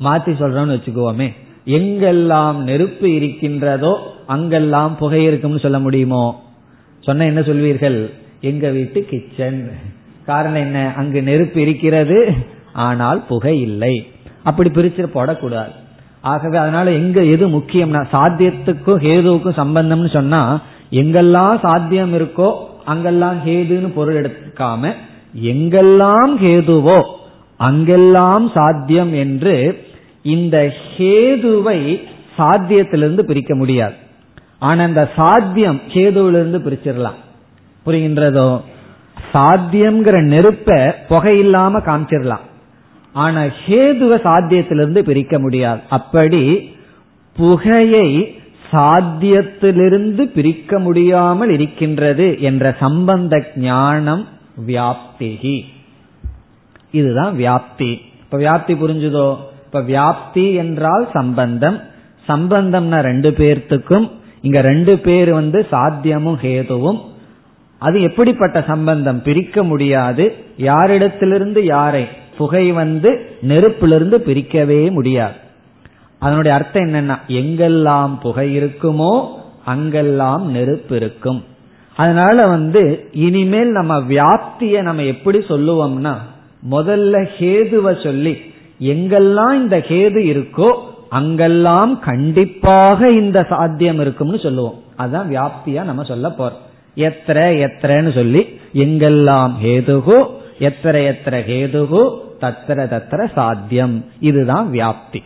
[0.00, 1.28] மாத்தி சொல்றோம்னு வச்சுக்குவோமே.
[1.66, 3.92] எங்கெல்லாம் நெருப்பு இருக்கின்றதோ
[4.26, 6.44] அங்கெல்லாம் புகை இருக்கும்னு சொல்ல முடியுமோ?
[7.00, 8.10] சொன்ன என்ன சொல்வீர்கள்?
[8.40, 9.70] எங்க வீட்டு கிச்சன்.
[10.26, 10.92] காரணம் என்ன?
[10.96, 12.34] அங்கு நெருப்பு இருக்கிறது
[12.72, 13.94] ஆனால் புகை இல்லை.
[14.42, 15.72] அப்படி பிரிச்சு போடக்கூடாது.
[16.26, 20.40] ஆகவே அதனால எங்க எது முக்கியம்னா சாத்தியத்துக்கும் ஹேதுவுக்கும் சம்பந்தம்னு சொன்னா
[20.90, 22.48] எங்கெல்லாம் சாத்தியம் இருக்கோ
[22.84, 24.92] அங்கெல்லாம் ஹேதுன்னு பொருள் எடுக்காம
[25.52, 26.98] எங்கெல்லாம் ஹேதுவோ
[27.56, 29.56] அங்கெல்லாம் சாத்தியம் என்று
[30.22, 30.56] இந்த
[30.96, 31.78] ஹேதுவை
[32.38, 33.94] சாத்தியத்திலிருந்து பிரிக்க முடியாது.
[34.58, 37.18] ஆனா இந்த சாத்தியம் ஹேதுவிலிருந்து பிரிச்சிடலாம்.
[37.86, 38.48] புரிகின்றதோ?
[39.32, 40.70] சாத்தியம்ங்கிற நெருப்ப
[41.10, 42.44] புகையில்லாம காமிச்சிடலாம்.
[43.16, 45.80] ஆனா ஹேதுவ சாத்தியத்திலிருந்து பிரிக்க முடியாது.
[45.88, 46.42] அப்படி
[47.36, 48.38] புகையை
[48.72, 54.28] சாத்தியத்திலிருந்து பிரிக்க முடியாமல் இருக்கின்றது என்ற சம்பந்த ஞானம்
[54.66, 55.60] வியாப்திகி.
[56.90, 58.00] இதுதான் வியாப்தி.
[58.20, 59.36] இப்ப வியாப்தி புரிஞ்சுதோ?
[59.64, 61.80] இப்ப வியாப்தி என்றால் சம்பந்தம்.
[62.28, 64.10] சம்பந்தம்னா ரெண்டு பேர்த்துக்கும்.
[64.40, 67.00] இங்க ரெண்டு பேர் வந்து சாத்தியமும் ஹேதுவும்.
[67.78, 69.22] அது எப்படிப்பட்ட சம்பந்தம்?
[69.22, 70.34] பிரிக்க முடியாது.
[70.58, 72.08] யாரிடத்திலிருந்து யாரை?
[72.36, 73.10] புகை வந்து
[73.48, 75.34] நெருப்பிலிருந்து பிரிக்கவே முடியாது.
[76.18, 79.12] அதனுடைய அர்த்தம் என்னன்னா எங்கெல்லாம் புகை இருக்குமோ
[79.64, 81.44] அங்கெல்லாம் நெருப்பு இருக்கும்.
[81.96, 82.82] அதனால வந்து
[83.12, 86.14] இனிமேல் நம்ம வியாப்திய நம்ம எப்படி சொல்லுவோம்னா
[86.70, 88.34] முதல்ல ஹேதுவை சொல்லி
[88.80, 90.70] எங்கெல்லாம் இந்த ஹேது இருக்கோ
[91.08, 94.78] அங்கெல்லாம் கண்டிப்பாக இந்த சாத்தியம் இருக்கும்னு சொல்லுவோம்.
[94.96, 96.62] அதுதான் வியாப்தியா நம்ம சொல்ல போறோம்.
[96.96, 98.42] எத்திர எத்திரன்னு சொல்லி
[98.74, 100.18] எங்கெல்லாம் ஹேதுகு
[100.58, 102.02] எத்திர எத்திர ஹேதுகு
[102.40, 104.04] தத்திர தத்திர சாத்தியம்.
[104.20, 105.22] இதுதான் வியாப்தி.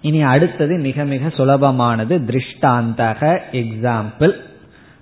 [0.00, 4.32] இனி அடுத்தது மிக மிக சுலபமானது திருஷ்டாந்தக எக்ஸாம்பிள்.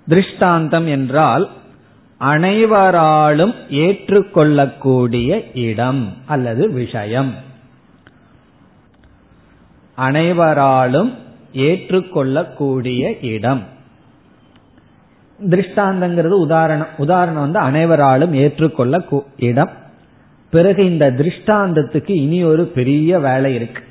[0.07, 1.49] திருஷ்டாந்தம் என்றால்
[2.17, 7.33] அனைவராலும் ஏற்றுக்கொள்ளக்கூடிய இடம் அல்லது விஷயம்.
[9.95, 11.13] அனைவராலும்
[11.53, 13.63] ஏற்றுக்கொள்ளக்கூடிய இடம்.
[15.49, 16.87] திருஷ்டாந்தங்கிறது உதாரணம்.
[16.97, 19.05] உதாரணம் வந்து அனைவராலும் ஏற்றுக்கொள்ள
[19.37, 19.80] இடம்.
[20.51, 23.83] பிறகு இந்த திருஷ்டாந்தத்துக்கு இனி ஒரு பெரிய வேலை இருக்கு.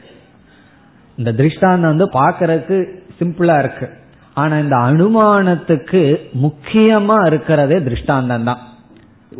[1.18, 2.78] இந்த திருஷ்டாந்தம் வந்து பாக்கிறதுக்கு
[3.18, 3.86] சிம்பிளா இருக்கு.
[4.34, 6.02] ஆனா இந்த அனுமானத்துக்கு
[6.44, 8.62] முக்கியமா இருக்கிறதே திருஷ்டாந்தம் தான்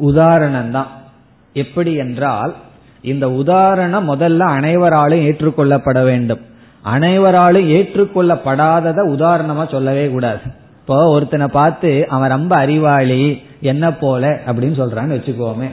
[0.08, 0.90] உதாரணம் தான்
[1.52, 2.52] எப்படி என்றால்
[3.02, 6.42] இந்த உதாரணம் முதல்ல அனைவராலும் ஏற்றுக்கொள்ளப்பட வேண்டும்.
[6.94, 10.44] அனைவராலும் ஏற்றுக்கொள்ளப்படாதத உதாரணமா சொல்லவே கூடாது.
[10.80, 13.22] இப்போ ஒருத்தனை பார்த்து அவன் ரொம்ப அறிவாளி
[13.72, 15.68] என்ன போல அப்படின்னு சொல்றான்னு வச்சுக்கோமே.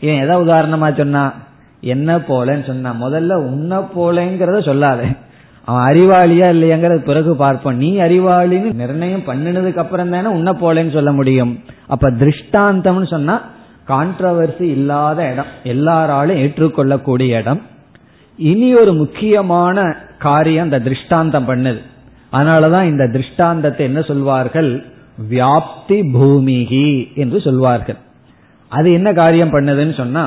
[0.00, 1.32] இவன் எதை உதாரணமா சொன்னா?
[1.80, 2.96] என்ன போலன்னு சொன்னா.
[3.02, 5.04] முதல்ல உன்ன போலங்கிறத சொல்லாத.
[5.64, 7.76] அவன் அறிவாளியா இல்லையாங்கிறது பிறகு பார்ப்போம்.
[7.76, 11.58] நீ அறிவாளின்னு நிர்ணயம் பண்ணினதுக்கு அப்புறம் தானே உன்ன போலன்னு சொல்ல முடியும்.
[11.86, 13.40] அப்ப திருஷ்டாந்தம்னு சொன்னா
[13.88, 15.46] கான்ட்ரவர்சி இல்லாத இடம்.
[15.62, 17.62] எல்லாராலும் ஏற்றுக்கொள்ளக்கூடிய இடம்.
[18.36, 21.80] இனி ஒரு முக்கியமான காரியம் அந்த திருஷ்டாந்தம் பண்ணுது.
[22.32, 24.84] அதனாலதான் இந்த திருஷ்டாந்தத்தை என்ன சொல்வார்கள்?
[25.30, 27.96] வியாப்தி பூமிகி என்று சொல்வார்கள்.
[28.76, 30.24] அது என்ன காரியம் பண்ணுதுன்னு சொன்னா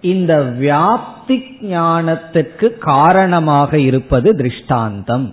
[0.00, 1.36] இந்த வியாப்தி
[1.72, 5.26] ஞானத்துக்கு காரணமாக இருப்பது திருஷ்டாந்தம்.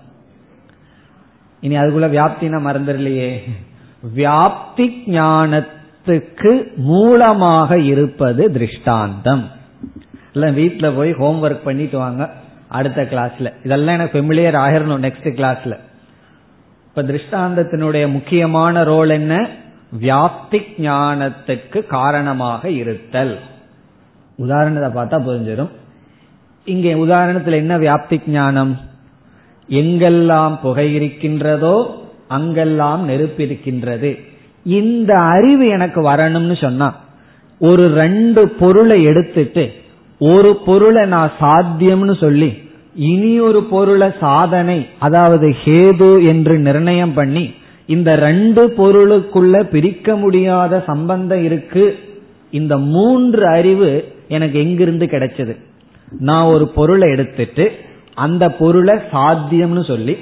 [1.64, 3.32] இனி அதுக்குள்ள வியாப்தினா மறந்துடலையே.
[4.16, 4.86] வியாப்தி
[5.18, 6.52] ஞானத்துக்கு
[6.90, 9.44] மூலமாக இருப்பது திருஷ்டாந்தம்.
[10.34, 12.24] இல்ல வீட்டுல போய் ஹோம்ஒர்க் பண்ணிட்டு வாங்க
[12.70, 15.76] அடுத்த கிளாஸ்ல இதெல்லாம் எனக்கு ஃபெமிலியர் ஆயிரணும் நெக்ஸ்ட் கிளாஸ்ல
[16.88, 19.34] இப்ப திருஷ்டாந்தத்தினுடைய முக்கியமான ரோல் என்ன?
[19.92, 23.34] வியாப்தி ஞானத்துக்கு காரணமாக இருத்தல்.
[24.40, 25.72] உதாரணத்தை பார்த்தா புரிஞ்சிடும்.
[26.68, 28.74] இங்கே உதாரணத்தில் என்ன வியாப்தி ஞானம்
[29.70, 31.76] எங்கெல்லாம் புகை இருக்கின்றதோ
[32.38, 34.12] அங்கெல்லாம் நெருப்பு இருக்கின்றது.
[34.66, 36.90] இந்த அறிவு எனக்கு வரணும்னு சொன்னா
[37.62, 39.64] ஒரு ரெண்டு பொருளை எடுத்துட்டு
[40.22, 42.50] ஒரு பொருளை நான் சாத்தியம்னு சொல்லி
[43.12, 47.46] இனி ஒரு பொருளை சாதனை அதாவது ஹேது என்று நிர்ணயம் பண்ணி
[47.86, 52.00] இந்த ரெண்டு பொருளுக்குள்ள பிரிக்க முடியாத சம்பந்தம் இருக்கு.
[52.52, 55.56] இந்த மூன்று அறிவு எனக்கு எங்கிருந்து கிடைச்சது?
[56.20, 57.72] நான் ஒரு பொருளை எடுத்துட்டு
[58.14, 60.18] அந்த பொருளை சாத்தியம்னு சொல்லி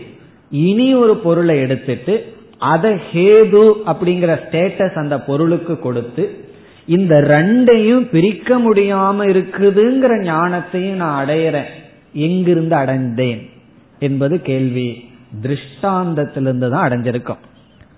[0.52, 6.48] இனி ஒரு பொருளை எடுத்துட்டு அதை ஹேது அப்படிங்கிற ஸ்டேட்டஸ் அந்த பொருளுக்கு கொடுத்து
[6.86, 11.70] இந்த ரெண்டையும் பிரிக்க முடியாம இருக்குதுங்கிற ஞானத்தையும் நான் அடையிறேன்.
[12.14, 13.50] எங்கிருந்து அடைந்தேன்?
[14.00, 15.10] என்பது கேள்வி.
[15.44, 17.38] திருஷ்டாந்தத்திலிருந்து தான் அடைஞ்சிருக்கும்.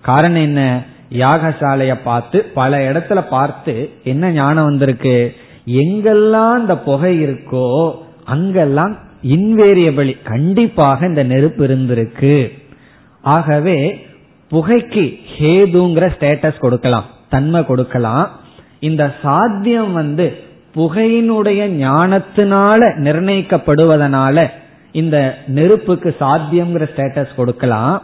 [0.02, 0.82] காரணம் என்ன?
[1.10, 5.34] யாகசாலைய பார்த்து பல இடத்துல பார்த்து என்ன ஞானம் வந்திருக்கு?
[5.66, 7.94] எங்கெல்லாம் இந்த புகை இருக்கோ
[8.24, 12.52] அங்கெல்லாம் இன்வேரியபிளி கண்டிப்பாக இந்த நெருப்பு இருந்திருக்கு.
[13.22, 14.06] ஆகவே
[14.50, 15.04] புகைக்கு
[15.38, 18.30] ஹேதுங்கிற ஸ்டேட்டஸ் கொடுக்கலாம் தன்மை கொடுக்கலாம்.
[18.80, 20.26] இந்த சாத்தியம் வந்து
[20.76, 24.46] புகையினுடைய ஞானத்தினால நிர்ணயிக்கப்படுவதனால
[24.92, 28.02] இந்த நெருப்புக்கு சாத்தியம்ங்கிற ஸ்டேட்டஸ் கொடுக்கலாம்.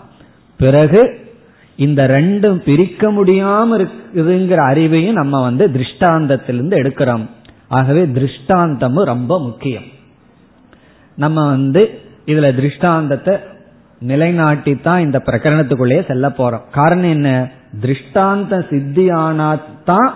[0.60, 1.00] பிறகு
[1.78, 7.26] இந்த ரெண்டும் பிரிக்க முடியாம இருக்குதுங்கிற அறிவையும் நம்ம வந்து திருஷ்டாந்தத்திலிருந்து எடுக்கிறோம்.
[7.68, 9.82] ஆகவே திருஷ்டாந்தமும் ரொம்ப முக்கியம்.
[11.16, 13.36] நம்ம வந்து இதுல திருஷ்டாந்தத்தை
[14.06, 16.70] நிலைநாட்டித்தான் இந்த பிரகரணத்துக்குள்ளேயே செல்ல போறோம்.
[16.72, 17.50] காரணம் என்ன?
[17.80, 20.10] திருஷ்டாந்த சித்தி ஆனாத்தான்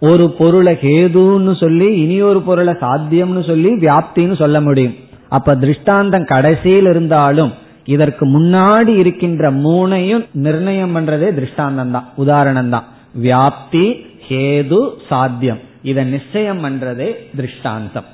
[0.00, 4.94] ஒரு பொருளை ஹேதுன்னு சொல்லி இனி ஒரு பொருளை சாத்தியம்னு சொல்லி வியாப்தின்னு சொல்ல முடியும்.
[5.28, 7.52] அப்ப திருஷ்டாந்தம் கடைசியில் இருந்தாலும்
[7.86, 12.86] இதற்கு முன்னாடி இருக்கின்ற மூணையும் நிர்ணயம் பண்றதே திருஷ்டாந்தம் தான் உதாரணம் தான்
[13.22, 13.86] வியாப்தி
[14.28, 15.60] ஹேது சாத்தியம்.
[15.82, 18.08] இதை நிச்சயம் பண்றதே திருஷ்டாந்தம்.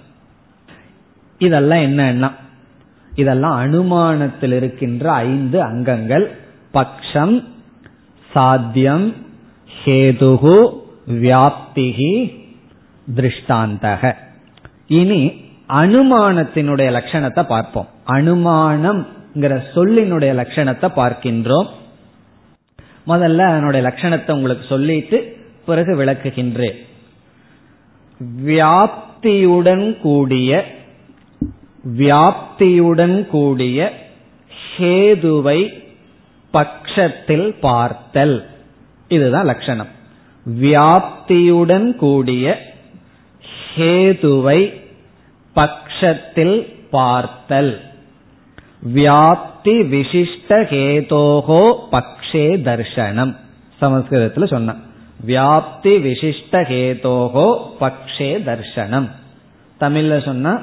[1.38, 2.30] இதெல்லாம் என்னன்னா
[3.12, 6.26] இதெல்லாம் அனுமானத்தில் இருக்கின்ற ஐந்து அங்கங்கள்.
[6.74, 7.34] பக்ஷம்
[8.30, 9.06] சாத்தியம்
[9.84, 10.58] ஹேதுகு
[11.24, 12.12] வியாப்திகி
[13.06, 14.12] திருஷ்டாந்தக.
[15.00, 15.22] இனி
[15.82, 17.88] அனுமானத்தினுடைய லட்சணத்தை பார்ப்போம்.
[18.04, 19.02] அனுமானம்
[19.40, 21.66] சொல்லினுடைய லட்சணத்தை பார்க்கின்றோம்.
[23.06, 26.86] முதல்ல அதனுடைய லட்சணத்தை உங்களுக்கு சொல்லிட்டு பிறகு விளக்குகின்றேன்.
[28.46, 30.64] வியாப்தியுடன் கூடிய
[31.98, 33.92] வியாப்தியுடன் கூடிய
[34.76, 35.84] ஹேதுவை
[36.50, 38.46] பட்சத்தில் பார்த்தல்.
[39.08, 39.88] இதுதான் லட்சணம்.
[40.60, 42.58] வியாப்தியுடன் கூடிய
[43.76, 44.80] ஹேதுவை
[45.52, 47.90] பட்சத்தில் பார்த்தல்.
[48.86, 51.62] வியாப்தி விசிஷ்ட ஹேதோகோ
[51.92, 53.36] பக்ஷே தர்ஷனம்.
[53.80, 54.74] சமஸ்கிருதத்துல சொன்ன
[55.26, 57.48] வியாப்தி விசிஷ்ட ஹேதோகோ
[57.80, 59.08] பக்ஷே தர்ஷனம்.
[59.80, 60.60] தமிழ்ல சொன்னா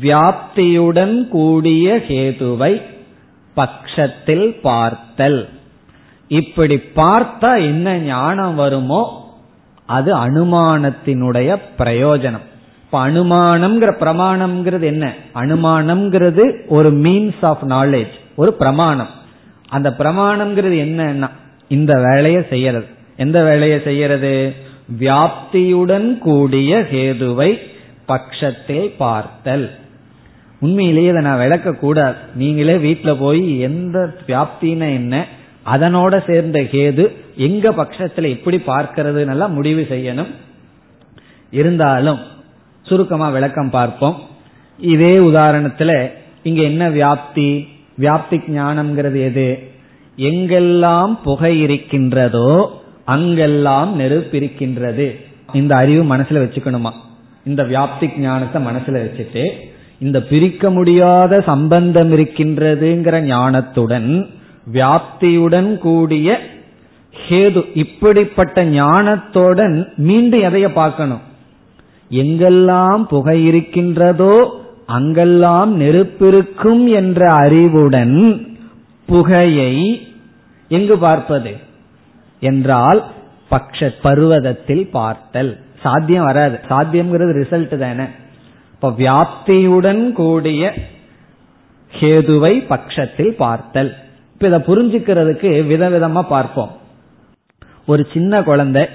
[0.00, 2.82] வியாப்தியுடன் கூடிய ஹேதுவை
[3.56, 5.48] பக்ஷத்தில் பார்த்தல்.
[6.28, 9.02] இப்படி பார்த்தா என்ன ஞானம் வருமோ
[9.86, 12.46] அது அனுமானத்தினுடைய பிரயோஜனம்.
[12.92, 15.14] இப்ப அனுமானம்ங்கிற பிரமாணம்ங்கிறது என்ன?
[15.34, 19.08] அனுமானம்ங்கிறது ஒரு மீன்ஸ் ஆஃப் நாலேஜ் ஒரு பிரமாணம்.
[19.68, 21.28] அந்த பிரமாணம்ங்கிறது என்னன்னா
[21.68, 22.86] இந்த வேலையை செய்யறது.
[23.16, 24.54] எந்த வேலையை செய்யறது?
[24.98, 27.58] வியாப்தியுடன் கூடிய ஹேதுவை
[28.06, 29.70] பட்சத்தில் பார்த்தல்.
[30.60, 32.16] உண்மையிலேயே இதை நான் விளக்க கூடாது.
[32.34, 35.26] நீங்களே வீட்டுல போய் எந்த வியாப்தின்னு என்ன
[35.66, 40.34] அதனோட சேர்ந்த ஹேது எங்க பட்சத்துல எப்படி பார்க்கறதுன்னு முடிவு செய்யணும்.
[41.50, 42.38] இருந்தாலும்
[42.90, 44.16] சுருக்கமா விளக்கம் பார்ப்போம்.
[44.78, 45.92] இதே உதாரணத்துல
[46.48, 47.48] இங்க என்ன வியாப்தி?
[48.00, 49.48] வியாப்தி ஞானம்ங்கிறது எது?
[50.18, 52.52] எங்கெல்லாம் புகை இருக்கின்றதோ
[53.04, 55.06] அங்கெல்லாம் நெருப்பு இருக்கின்றது.
[55.52, 56.92] இந்த அறிவு மனசுல வச்சுக்கணுமா?
[57.44, 59.44] இந்த வியாப்தி ஞானத்தை மனசுல வச்சுட்டு
[59.98, 64.10] இந்த பிரிக்க முடியாத சம்பந்தம் இருக்கின்றதுங்கிற ஞானத்துடன்
[64.72, 66.38] வியாப்தியுடன் கூடிய
[67.14, 69.76] ஹேது இப்படிப்பட்ட ஞானத்துடன்
[70.08, 71.22] மீண்டும் எதைய பார்க்கணும்?
[72.10, 78.46] எங்கெல்லாம் புகை இருக்கின்றதோ அங்கெல்லாம் நெருப்பிருக்கும் என்ற அறிவுடன்
[79.06, 80.06] புகையை
[80.68, 81.56] எங்கு பார்ப்பது?
[82.40, 83.04] என்றால்
[83.50, 85.58] பக்ஷ பருவதத்தில் பார்த்தல்.
[85.82, 86.60] சாத்தியம் வராது.
[86.68, 88.04] சாத்தியம்ங்கிறது ரிசல்ட் தானே.
[88.72, 90.74] இப்ப வியாப்தியுடன் கூடிய
[92.00, 93.94] ஹேதுவை பட்சத்தில் பார்த்தல்.
[94.32, 96.70] இப்ப இதை புரிஞ்சுக்கிறதுக்கு விதவிதமா பார்ப்போம்.
[97.86, 98.88] ஒரு சின்ன குழந்தை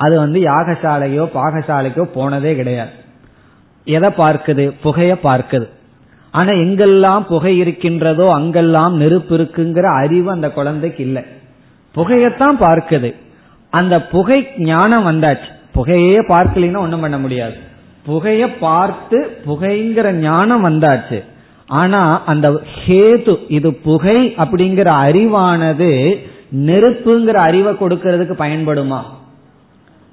[0.00, 2.94] அது வந்து யாகசாலையோ பாகசாலைக்கோ போனதே கிடையாது.
[3.84, 4.64] எதை பார்க்குது?
[4.82, 5.66] புகைய பார்க்குது.
[6.34, 11.22] ஆனா எங்கெல்லாம் புகை இருக்கின்றதோ அங்கெல்லாம் நெருப்பு இருக்குங்கிற அறிவு அந்த குழந்தைக்கு இல்லை.
[11.94, 13.10] புகையத்தான் பார்க்குது.
[13.72, 15.50] அந்த புகை ஞானம் வந்தாச்சு.
[15.74, 17.56] புகையே பார்க்கலின்னா ஒண்ணும் பண்ண முடியாது.
[18.06, 21.18] புகைய பார்த்து புகைங்கிற ஞானம் வந்தாச்சு.
[21.80, 22.46] ஆனா அந்த
[22.84, 25.90] ஹேது இது புகை அப்படிங்கிற அறிவானது
[26.66, 29.00] நெருப்புங்கிற அறிவை கொடுக்கறதுக்கு பயன்படுமா?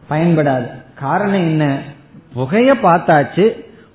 [0.09, 0.67] பயன்படாது.
[0.99, 1.81] காரணம் என்ன?
[2.33, 3.45] புகைய பார்த்தாச்சு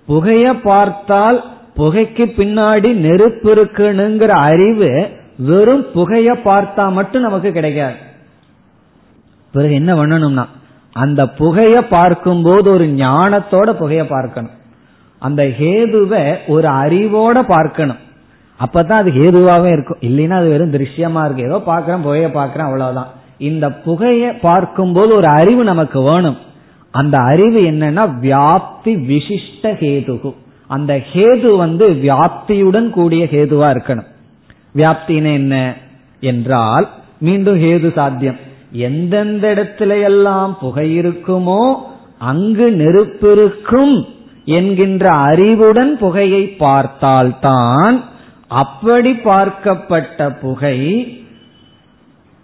[0.07, 1.45] புகைய பார்த்தால்
[1.77, 7.95] புகைக்கு பின்னாடி நெருப்பு இருக்குனுங்கிற அறிவு வெறும் புகைய பார்த்தா மட்டும் நமக்கு கிடைக்காது.
[9.53, 10.45] பிறகு என்ன பண்ணணும்னா
[10.93, 14.51] அந்த புகைய பார்க்கும்போது ஒரு ஞானத்தோட புகைய பார்க்கணும்.
[15.19, 18.01] அந்த ஹேதுவை ஒரு அறிவோட பார்க்கணும்.
[18.61, 19.99] அப்பதான் அது ஹேதுவாகவே இருக்கும்.
[20.01, 21.43] இல்லைன்னா அது வெறும் திருஷ்யமா இருக்கு.
[21.43, 23.11] ஏதோ பாக்குறேன் புகைய பாக்கிறேன் அவ்வளவுதான்.
[23.49, 26.39] இந்த புகைய பார்க்கும்போது ஒரு அறிவு நமக்கு வேணும்.
[26.95, 30.31] அந்த அறிவு என்னன்னா வியாப்தி விசிஷ்ட ஹேதுகு.
[30.71, 34.09] அந்த ஹேது வந்து வியாப்தியுடன் கூடிய ஹேதுவா இருக்கணும்.
[34.75, 35.57] வியாப்தின்னு என்ன
[36.23, 36.87] என்றால்
[37.19, 38.39] மீண்டும் ஹேது சாத்தியம்.
[38.89, 41.63] எந்தெந்த இடத்துல எல்லாம் புகை இருக்குமோ
[42.31, 43.97] அங்கு நெருப்பிருக்கும்
[44.57, 47.97] என்கின்ற அறிவுடன் புகையை பார்த்தால்தான்
[48.63, 50.79] அப்படி பார்க்கப்பட்ட புகை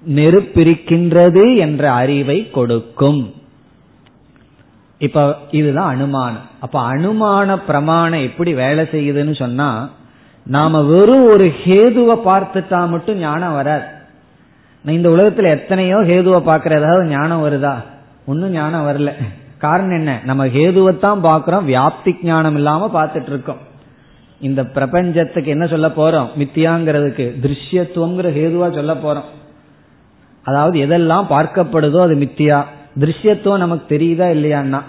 [0.06, 3.34] நெருப்பிருக்கின்றது என்ற அறிவை கொடுக்கும்.
[4.98, 6.46] இப்ப இதுதான் அனுமானம்.
[6.58, 9.90] அப்ப அனுமான பிரமாணம் எப்படி வேலை செய்யுதுன்னு சொன்னா
[10.44, 13.84] நாம வெறும் ஒரு ஹேதுவை பார்த்துட்டா மட்டும் ஞானம் வராது.
[14.84, 17.74] இந்த உலகத்துல எத்தனையோ ஹேதுவை பார்க்கற ஏதாவது ஞானம் வருதா?
[18.26, 19.12] ஒன்னும் ஞானம் வரல.
[19.58, 20.20] காரணம் என்ன?
[20.24, 23.66] நம்ம ஹேதுவைத்தான் பார்க்கிறோம் வியாப்தி ஞானம் இல்லாம பார்த்துட்டு இருக்கோம்
[24.40, 26.28] இந்த பிரபஞ்சத்துக்கு என்ன சொல்ல போறோம்?
[26.38, 29.28] மித்தியாங்கிறதுக்கு திருஷ்யத்துவங்கிற ஹேதுவா சொல்ல போறோம்.
[30.48, 32.58] அதாவது எதெல்லாம் பார்க்கப்படுதோ அது மித்தியா.
[33.00, 34.80] திருஷ்யத்துவம் நமக்கு தெரியுதா இல்லையான்னா?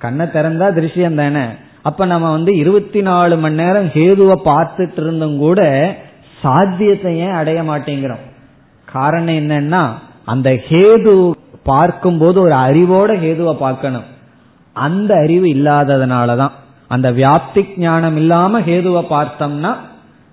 [0.00, 1.44] கண்ணை திறந்தா திருஷ்யம் தானே?
[1.82, 5.60] அப்ப நம்ம வந்து இருபத்தி நாலு மணி நேரம் ஹேதுவை பார்த்துட்டு இருந்தும் கூட
[6.40, 8.24] சாத்தியத்தை ஏன் அடைய மாட்டேங்கிறோம்?
[8.88, 9.82] காரணம் என்னன்னா
[10.24, 11.12] அந்த ஹேது
[11.62, 14.06] பார்க்கும்போது ஒரு அறிவோட ஹேதுவை பார்க்கணும்.
[14.76, 16.54] அந்த அறிவு இல்லாததுனாலதான்.
[16.88, 19.72] அந்த வியாப்தி ஞானம் இல்லாம ஹேதுவை பார்த்தோம்னா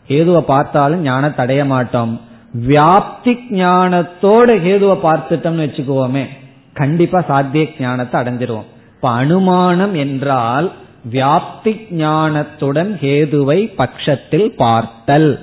[0.07, 2.13] ஹேதுவை பார்த்தாலும் ஞானத்தை அடைய மாட்டோம்.
[2.53, 6.25] வியாப்தி ஞானத்தோட ஹேதுவை பார்த்துட்டோம்னு வச்சுக்குவோமே
[6.73, 8.69] கண்டிப்பா சாத்திய ஞானத்தை அடைஞ்சிருவோம்.
[8.95, 10.71] இப்ப அனுமானம் என்றால்
[11.11, 15.39] வியாப்தி ஞானத்துடன் ஹேதுவை பட்சத்தில் பார்த்தல்.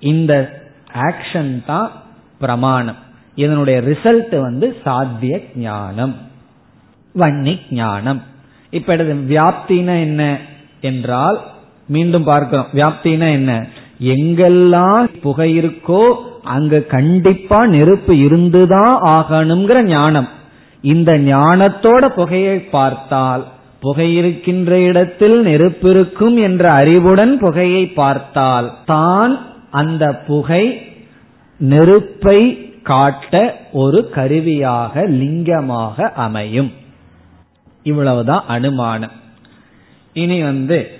[0.00, 0.62] இந்த
[0.94, 1.90] ஆக்ஷன் தான்
[2.38, 2.96] பிரமாணம்.
[3.34, 6.14] இதனுடைய ரிசல்ட் வந்து சாத்திய ஞானம்.
[7.18, 8.22] வன்னி ஞானம்.
[8.70, 10.38] இப்ப இடது வியாப்தினா என்ன
[10.80, 11.40] என்றால்
[11.86, 12.66] மீண்டும் பார்க்கிறோம்.
[12.72, 13.66] வியாப்தினா என்ன?
[14.00, 20.28] எங்கெல்லாம் புகை இருக்கோ அங்க கண்டிப்பா நெருப்பு இருந்துதான் ஆகணுங்கிற ஞானம்.
[20.80, 23.46] இந்த ஞானத்தோட புகையை பார்த்தால்
[23.80, 29.38] புகை இருக்கின்ற இடத்தில் நெருப்பிருக்கும் என்ற அறிவுடன் புகையை பார்த்தால் தான்
[29.70, 30.92] அந்த புகை
[31.58, 36.72] நெருப்பை காட்ட ஒரு கருவியாக லிங்கமாக அமையும்.
[37.82, 39.10] இவ்வளவுதான் அனுமானம்.
[40.12, 40.90] இனி வந்து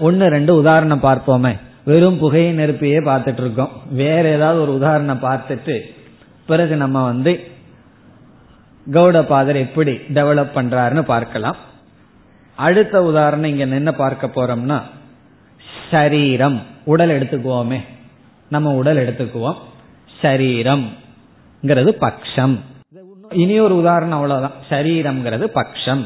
[0.00, 1.58] ஒன்னு ரெண்டு உதாரணம் பார்ப்போமே.
[1.90, 5.80] வெறும் புகையை நெருப்பையே பார்த்துட்டு இருக்கோம் வேற ஏதாவது ஒரு உதாரணம் பார்த்துட்டு
[6.46, 7.50] பிறகு நம்ம வந்து
[8.92, 11.56] கௌடபாதர் எப்படி டெவலப் பண்றாருன்னு பார்க்கலாம்.
[12.56, 14.80] அடுத்த உதாரணம் இங்க என்ன பார்க்க போறோம்னா
[15.90, 16.62] சரீரம்.
[16.84, 17.80] உடல் எடுத்துக்குவோமே.
[18.48, 19.56] நம்ம உடல் எடுத்துக்குவோம்.
[20.22, 22.58] சரீரம்ங்கிறது பக்ஷம்.
[23.28, 24.52] இனி ஒரு உதாரணம் அவ்வளவுதான்.
[24.68, 26.04] சரீரம்ங்கிறது பக்ஷம்.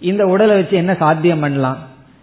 [0.00, 1.78] இந்த உடலை வச்சு என்ன சாத்தியம் பண்ணலாம்?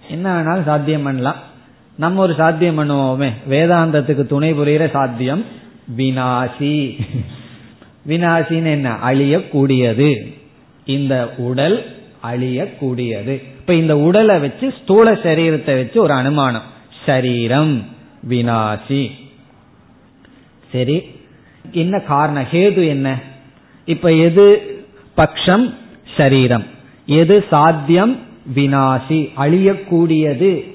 [0.10, 1.54] என்ன வேணாலும் சாத்தியம் பண்ணலாம்.
[1.98, 3.30] நம்ம ஒரு சாத்தியம் பண்ணுவோமே.
[3.50, 5.46] வேதாந்தத்துக்கு துணை புரிகிற சாத்தியம்
[5.98, 6.96] வினாசி.
[8.08, 8.98] வினாசின்னு என்ன?
[9.06, 10.34] அழியக்கூடியது.
[10.86, 11.96] இந்த உடல்
[12.32, 13.32] அழியக்கூடியது.
[13.32, 16.62] இப்ப இந்த உடலை வச்சு ஸ்தூல சரீரத்தை வச்சு ஒரு அனுமானம்.
[17.06, 17.86] சரீரம்
[18.30, 19.12] வினாசி.
[20.72, 21.02] சரி.
[21.72, 23.20] என்ன காரணம் ஹேது என்ன?
[23.86, 24.78] இப்ப எது
[25.18, 25.74] பக்ஷம்?
[26.18, 26.66] சரீரம்.
[27.06, 28.20] எது சாத்தியம்?
[28.56, 29.32] வினாசி.
[29.38, 30.75] அழியக்கூடியது.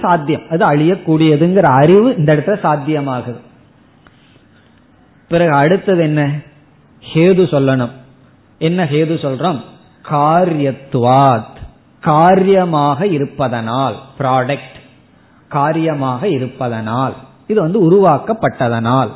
[0.00, 0.42] சாத்தியம்.
[0.50, 3.36] அது அழியக்கூடியதுங்கிற அறிவு இந்த இடத்துல சாத்தியமாகுது.
[5.28, 6.30] பிறகு அடுத்தது என்ன?
[7.14, 7.90] ஹேது சொல்லணும்.
[8.58, 9.60] என்ன ஹேது சொல்றோம்?
[10.10, 11.54] காரியத்துவாத்.
[12.00, 14.74] காரியமாக இருப்பதனால் ப்ராடக்ட்
[15.48, 17.14] காரியமாக இருப்பதனால்.
[17.46, 19.10] இது வந்து உருவாக்கப்பட்டதனால்.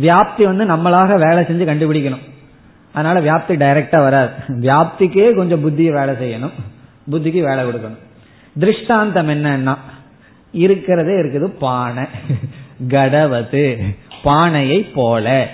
[0.00, 2.30] வியாப்தி வந்து நம்மளாக வேலை செஞ்சு கண்டுபிடிக்கணும்.
[2.94, 4.30] அதனால வியாப்தி டைரக்டா வராது.
[4.48, 6.52] வியாப்திக்கே கொஞ்சம் புத்தியை வேலை செய்யணும்.
[7.10, 7.98] புத்திக்கு வேலை கொடுக்கணும்.
[8.58, 9.76] திருஷ்டாந்தம் என்னன்னா
[10.52, 12.04] இருக்கிறதே இருக்குது பானை.
[12.88, 15.48] கடவது பானையை போல.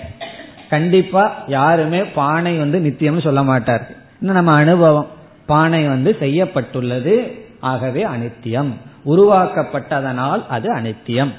[0.69, 3.91] கண்டிப்பா யாருமே பானை வந்து நித்தியம் சொல்ல மாட்டார்.
[4.19, 5.07] இன்னும் நம்ம அனுபவம்
[5.45, 8.71] பானை வந்து செய்யப்பட்டுள்ளது ஆகவே அனித்தியம்.
[9.05, 11.31] உருவாக்கப்பட்டதனால் அது அனித்தியம்.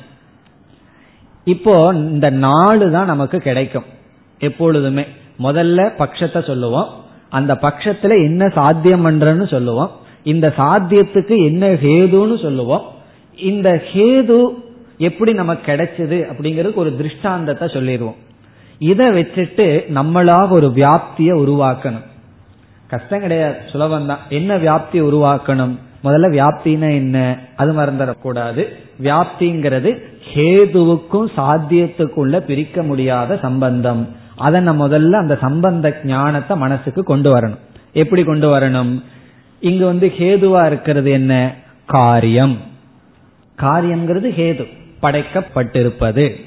[1.44, 3.84] இப்போ இந்த நாலு தான் நமக்கு கிடைக்கும்.
[4.38, 5.06] எப்பொழுதுமே.
[5.42, 6.88] முதல்ல பட்சத்தை சொல்லுவோம்.
[7.28, 9.90] அந்த பட்சத்துல என்ன சாத்தியம் பண்றன்னு சொல்லுவோம்.
[10.22, 12.82] இந்த சாத்தியத்துக்கு என்ன ஹேதுன்னு சொல்லுவோம்.
[13.36, 14.48] இந்த ஹேது
[14.98, 18.16] எப்படி நமக்கு கிடைச்சது அப்படிங்கறதுக்கு ஒரு திருஷ்டாந்தத்தை சொல்லிடுவோம்.
[18.78, 22.06] இதை வச்சுட்டு நம்மளாக ஒரு வியாப்தியை உருவாக்கணும்.
[22.86, 25.78] கஷ்டம் கிடையாது சுலபம் தான் என்ன வியாப்தி உருவாக்கணும்?
[26.04, 27.38] முதல்ல வியாப்தினா என்ன?
[27.56, 28.64] அது மறந்துடக்கூடாது.
[29.02, 30.02] வியாப்திங்கிறது
[30.34, 34.08] ஹேதுவுக்கும் சாத்தியத்துக்குள்ள பிரிக்க முடியாத சம்பந்தம்.
[34.36, 37.58] அதை நம்ம முதல்ல அந்த சம்பந்த ஞானத்தை மனசுக்கு கொண்டு வரணும்.
[37.92, 39.02] எப்படி கொண்டு வரணும்?
[39.62, 41.54] இங்க வந்து ஹேதுவா இருக்கிறது என்ன?
[41.86, 42.56] காரியம்.
[43.62, 44.66] காரியம்ங்கிறது ஹேது.
[45.02, 46.40] படைக்கப்பட்டிருப்பது.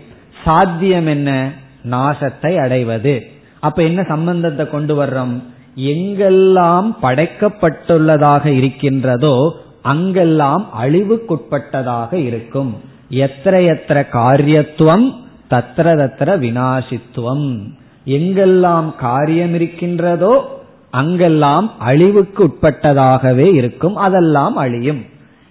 [0.43, 1.51] சாத்தியம் என்ன?
[1.91, 3.25] நாசத்தை அடைவது.
[3.59, 5.43] அப்ப என்ன சம்பந்தத்தை கொண்டு வர்றோம்?
[5.75, 12.81] எங்கெல்லாம் படைக்கப்பட்டுள்ளதாக இருக்கின்றதோ அங்கெல்லாம் அழிவுக்குட்பட்டதாக இருக்கும்.
[13.09, 15.15] எத்திர எத்திர காரியத்துவம்
[15.49, 17.63] தத்திர தத்திர வினாசித்துவம்
[18.05, 20.63] எங்கெல்லாம் காரியம் இருக்கின்றதோ
[20.99, 25.01] அங்கெல்லாம் அழிவுக்கு உட்பட்டதாகவே இருக்கும் அதெல்லாம் அழியும்.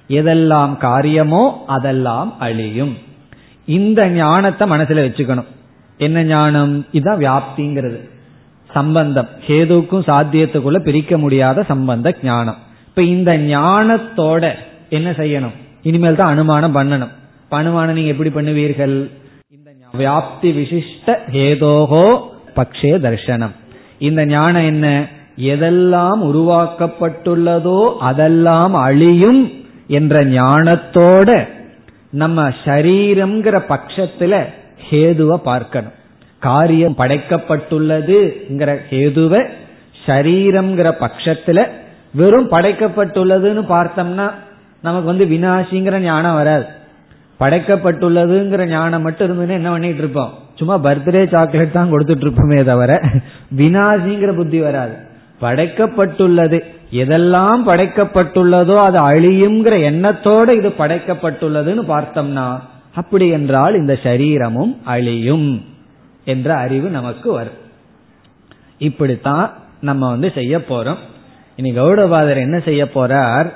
[0.08, 2.94] எதெல்லாம் காரியமோ அதெல்லாம் அழியும்.
[3.78, 5.50] இந்த ஞானத்தை மனசுல வச்சுக்கணும்.
[5.98, 6.74] என்ன ஞானம்?
[6.92, 7.98] இதுதான் வியாப்திங்கிறது.
[8.70, 9.28] சம்பந்தம்.
[9.46, 12.60] ஹேதுக்கும் சாத்தியத்துக்குள்ள பிரிக்க முடியாத சம்பந்த ஞானம்.
[12.88, 14.44] இப்ப இந்த ஞானத்தோட
[14.88, 15.54] என்ன செய்யணும்?
[15.82, 17.12] இனிமேல் தான் அனுமானம் பண்ணணும்.
[17.48, 18.96] அனுமானம் நீங்க எப்படி பண்ணுவீர்கள்?
[19.54, 22.06] இந்த வியாப்தி விசிஷ்ட ஹேதோகோ
[22.56, 23.54] பக்ஷே தர்ஷனம்.
[23.98, 24.86] இந்த ஞானம் என்ன?
[25.50, 29.42] எதெல்லாம் உருவாக்கப்பட்டுள்ளதோ அதெல்லாம் அழியும்
[29.98, 31.28] என்ற ஞானத்தோட
[32.22, 34.34] நம்ம சரீரம்ங்கிற பட்சத்துல
[34.88, 35.94] ஹேதுவை பார்க்கணும்.
[36.42, 39.34] காரியம் படைக்கப்பட்டுள்ளதுங்கிற ஹேதுவ
[40.06, 41.60] சரீரம்ங்கிற பட்சத்துல
[42.20, 44.26] வெறும் படைக்கப்பட்டுள்ளதுன்னு பார்த்தோம்னா
[44.86, 46.66] நமக்கு வந்து வினாசிங்கிற ஞானம் வராது.
[47.40, 50.32] படைக்கப்பட்டுள்ளதுங்கிற ஞானம் மட்டும் இருந்ததுன்னு என்ன பண்ணிட்டு இருப்போம்?
[50.58, 53.00] சும்மா பர்த்டே சாக்லேட் தான் கொடுத்துட்டு இருப்போமே தவிர
[53.60, 54.94] வினாசிங்கிற புத்தி வராது.
[55.44, 56.58] படைக்கப்பட்டுள்ளது.
[56.92, 62.60] எதெல்லாம் படைக்கப்பட்டுள்ளதோ அது அழியுங்கிற எண்ணத்தோட இது படைக்கப்பட்டுள்ளதுன்னு பார்த்தோம்னா
[62.94, 65.64] அப்படி என்றால் இந்த சரீரமும் அழியும்
[66.24, 67.62] என்ற அறிவு நமக்கு வரும்.
[68.78, 71.00] இப்படித்தான் நம்ம வந்து செய்ய போறோம்.
[71.56, 73.48] இனி கௌடபாதர் என்ன செய்ய போறார்?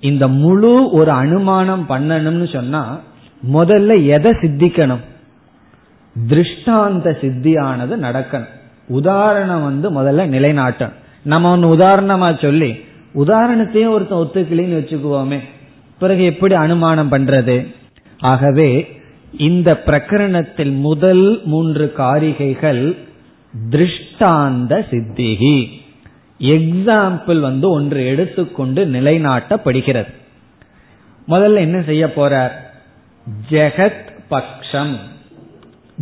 [0.00, 3.00] இந்த முழு ஒரு அனுமானம் பண்ணணும்னு சொன்னா
[3.52, 5.04] முதல்ல எதை சித்திக்கணும்?
[6.28, 8.52] திருஷ்டாந்த சித்தியானது நடக்கணும்.
[8.88, 11.02] உதாரணம் வந்து முதல்ல நிலைநாட்டணும்.
[11.24, 12.70] நம்ம ஒன்னு உதாரணமா சொல்லி
[13.14, 15.40] உதாரணத்தையும் ஒருத்தன் ஒத்துக்கலின்னு வச்சுக்குவோமே.
[15.98, 17.74] பிறகு எப்படி அனுமானம் பண்றது?
[18.20, 19.00] ஆகவே
[19.38, 22.96] இந்த பிரகரணத்தில் முதல் மூன்று காரிகைகள்
[23.70, 25.70] திருஷ்டாந்த சித்திகி.
[26.40, 30.12] எக்ஸாம்பிள் வந்து ஒன்று எடுத்துக்கொண்டு நிலைநாட்டப்படுகிறது.
[31.28, 32.50] முதல்ல என்ன செய்ய போறார்?
[33.50, 34.96] ஜெகத் பக்ஷம்.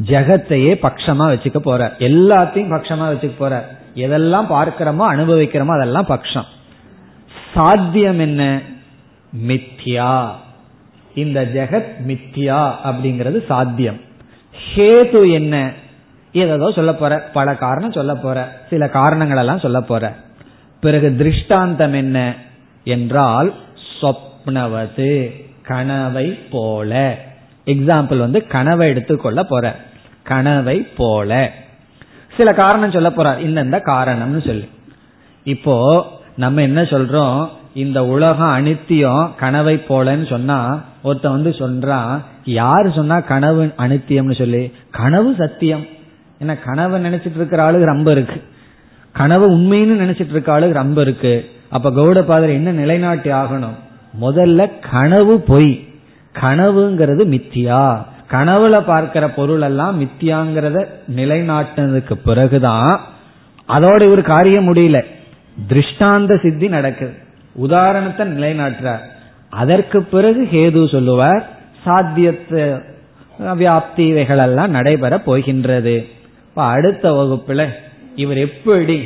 [0.07, 3.81] ஜெகத்தையே பக்ஷமா வச்சுக்க போற எல்லாத்தையும் பக்ஷமா வச்சுக்க போறார்.
[3.95, 6.45] எதெல்லாம் பார்க்கிறோமோ அனுபவிக்கிறோமோ அதெல்லாம் பக்ஷம்.
[7.55, 8.61] சாத்தியம் என்ன?
[9.47, 10.31] மித்யா.
[11.15, 14.01] இந்த ஜெகத் மித்யா அப்படிங்கிறது சாத்தியம்.
[14.75, 15.73] ஹேது என்ன?
[16.33, 20.15] ஏதோ சொல்ல போற பல காரணம் சொல்ல போற சில காரணங்கள் எல்லாம் சொல்ல போற.
[20.81, 22.35] பிறகு திருஷ்டாந்தம் என்ன?
[22.85, 23.55] என்றால்
[24.01, 25.31] சொப்னவது
[25.63, 27.19] கனவை போல.
[27.67, 29.77] எக்ஸாம்பிள் வந்து கனவை எடுத்துக்கொள்ள போற.
[30.23, 31.53] கனவை போல.
[32.37, 33.43] சில காரணம் சொல்ல போறார்.
[33.43, 34.69] இந்தந்த காரணம்னு சொல்லி.
[35.45, 36.07] இப்போ
[36.37, 37.49] நம்ம என்ன சொல்றோம்?
[37.75, 44.73] இந்த உலகம் அனித்தியம் கனவை போலன்னு சொன்னா ஒருத்த வந்து சொல்றான் யாரு சொன்னா கனவு அனித்தியம்னு சொல்லி?
[44.91, 45.87] கனவு சத்தியம்.
[46.45, 48.43] ஏன்னா கனவை நினைச்சிட்டு இருக்கிற ஆளுக்கு ரொம்ப இருக்கு.
[49.13, 51.51] கனவு உண்மைன்னு நினைச்சிட்டு இருக்க ஆளுக்கு ரொம்ப இருக்கு.
[51.69, 53.75] அப்ப கௌடபாதர் என்ன நிலைநாட்டி ஆகணும்?
[54.21, 55.89] முதல்ல கனவு பொய்.
[56.41, 58.05] கனவுங்கிறது மித்தியா.
[58.33, 60.79] கனவுல பார்க்கிற பொருள் எல்லாம் மித்தியாங்கிறத
[61.17, 62.93] நிலைநாட்டினதுக்கு பிறகுதான்
[63.69, 64.99] அதோட இவர் காரியம் முடியல.
[65.69, 67.15] திருஷ்டாந்த சித்தி நடக்குது.
[67.55, 69.05] உதாரணத்தை நிலைநாட்டுறார்.
[69.63, 71.45] அதற்கு பிறகு ஹேது சொல்லுவார்
[71.85, 72.63] சாத்தியத்தை
[73.61, 75.97] வியாப்தி இவைகளெல்லாம் நடைபெற போகின்றது.
[76.49, 77.69] இப்ப அடுத்த வகுப்புல
[78.17, 78.99] இவர் எப்படி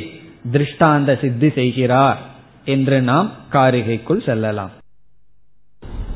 [0.53, 2.17] திருஷ்டாந்த சித்தி செய்கிறார்
[2.65, 4.71] என்று நாம் காரிகைக்குள் செல்லலாம்.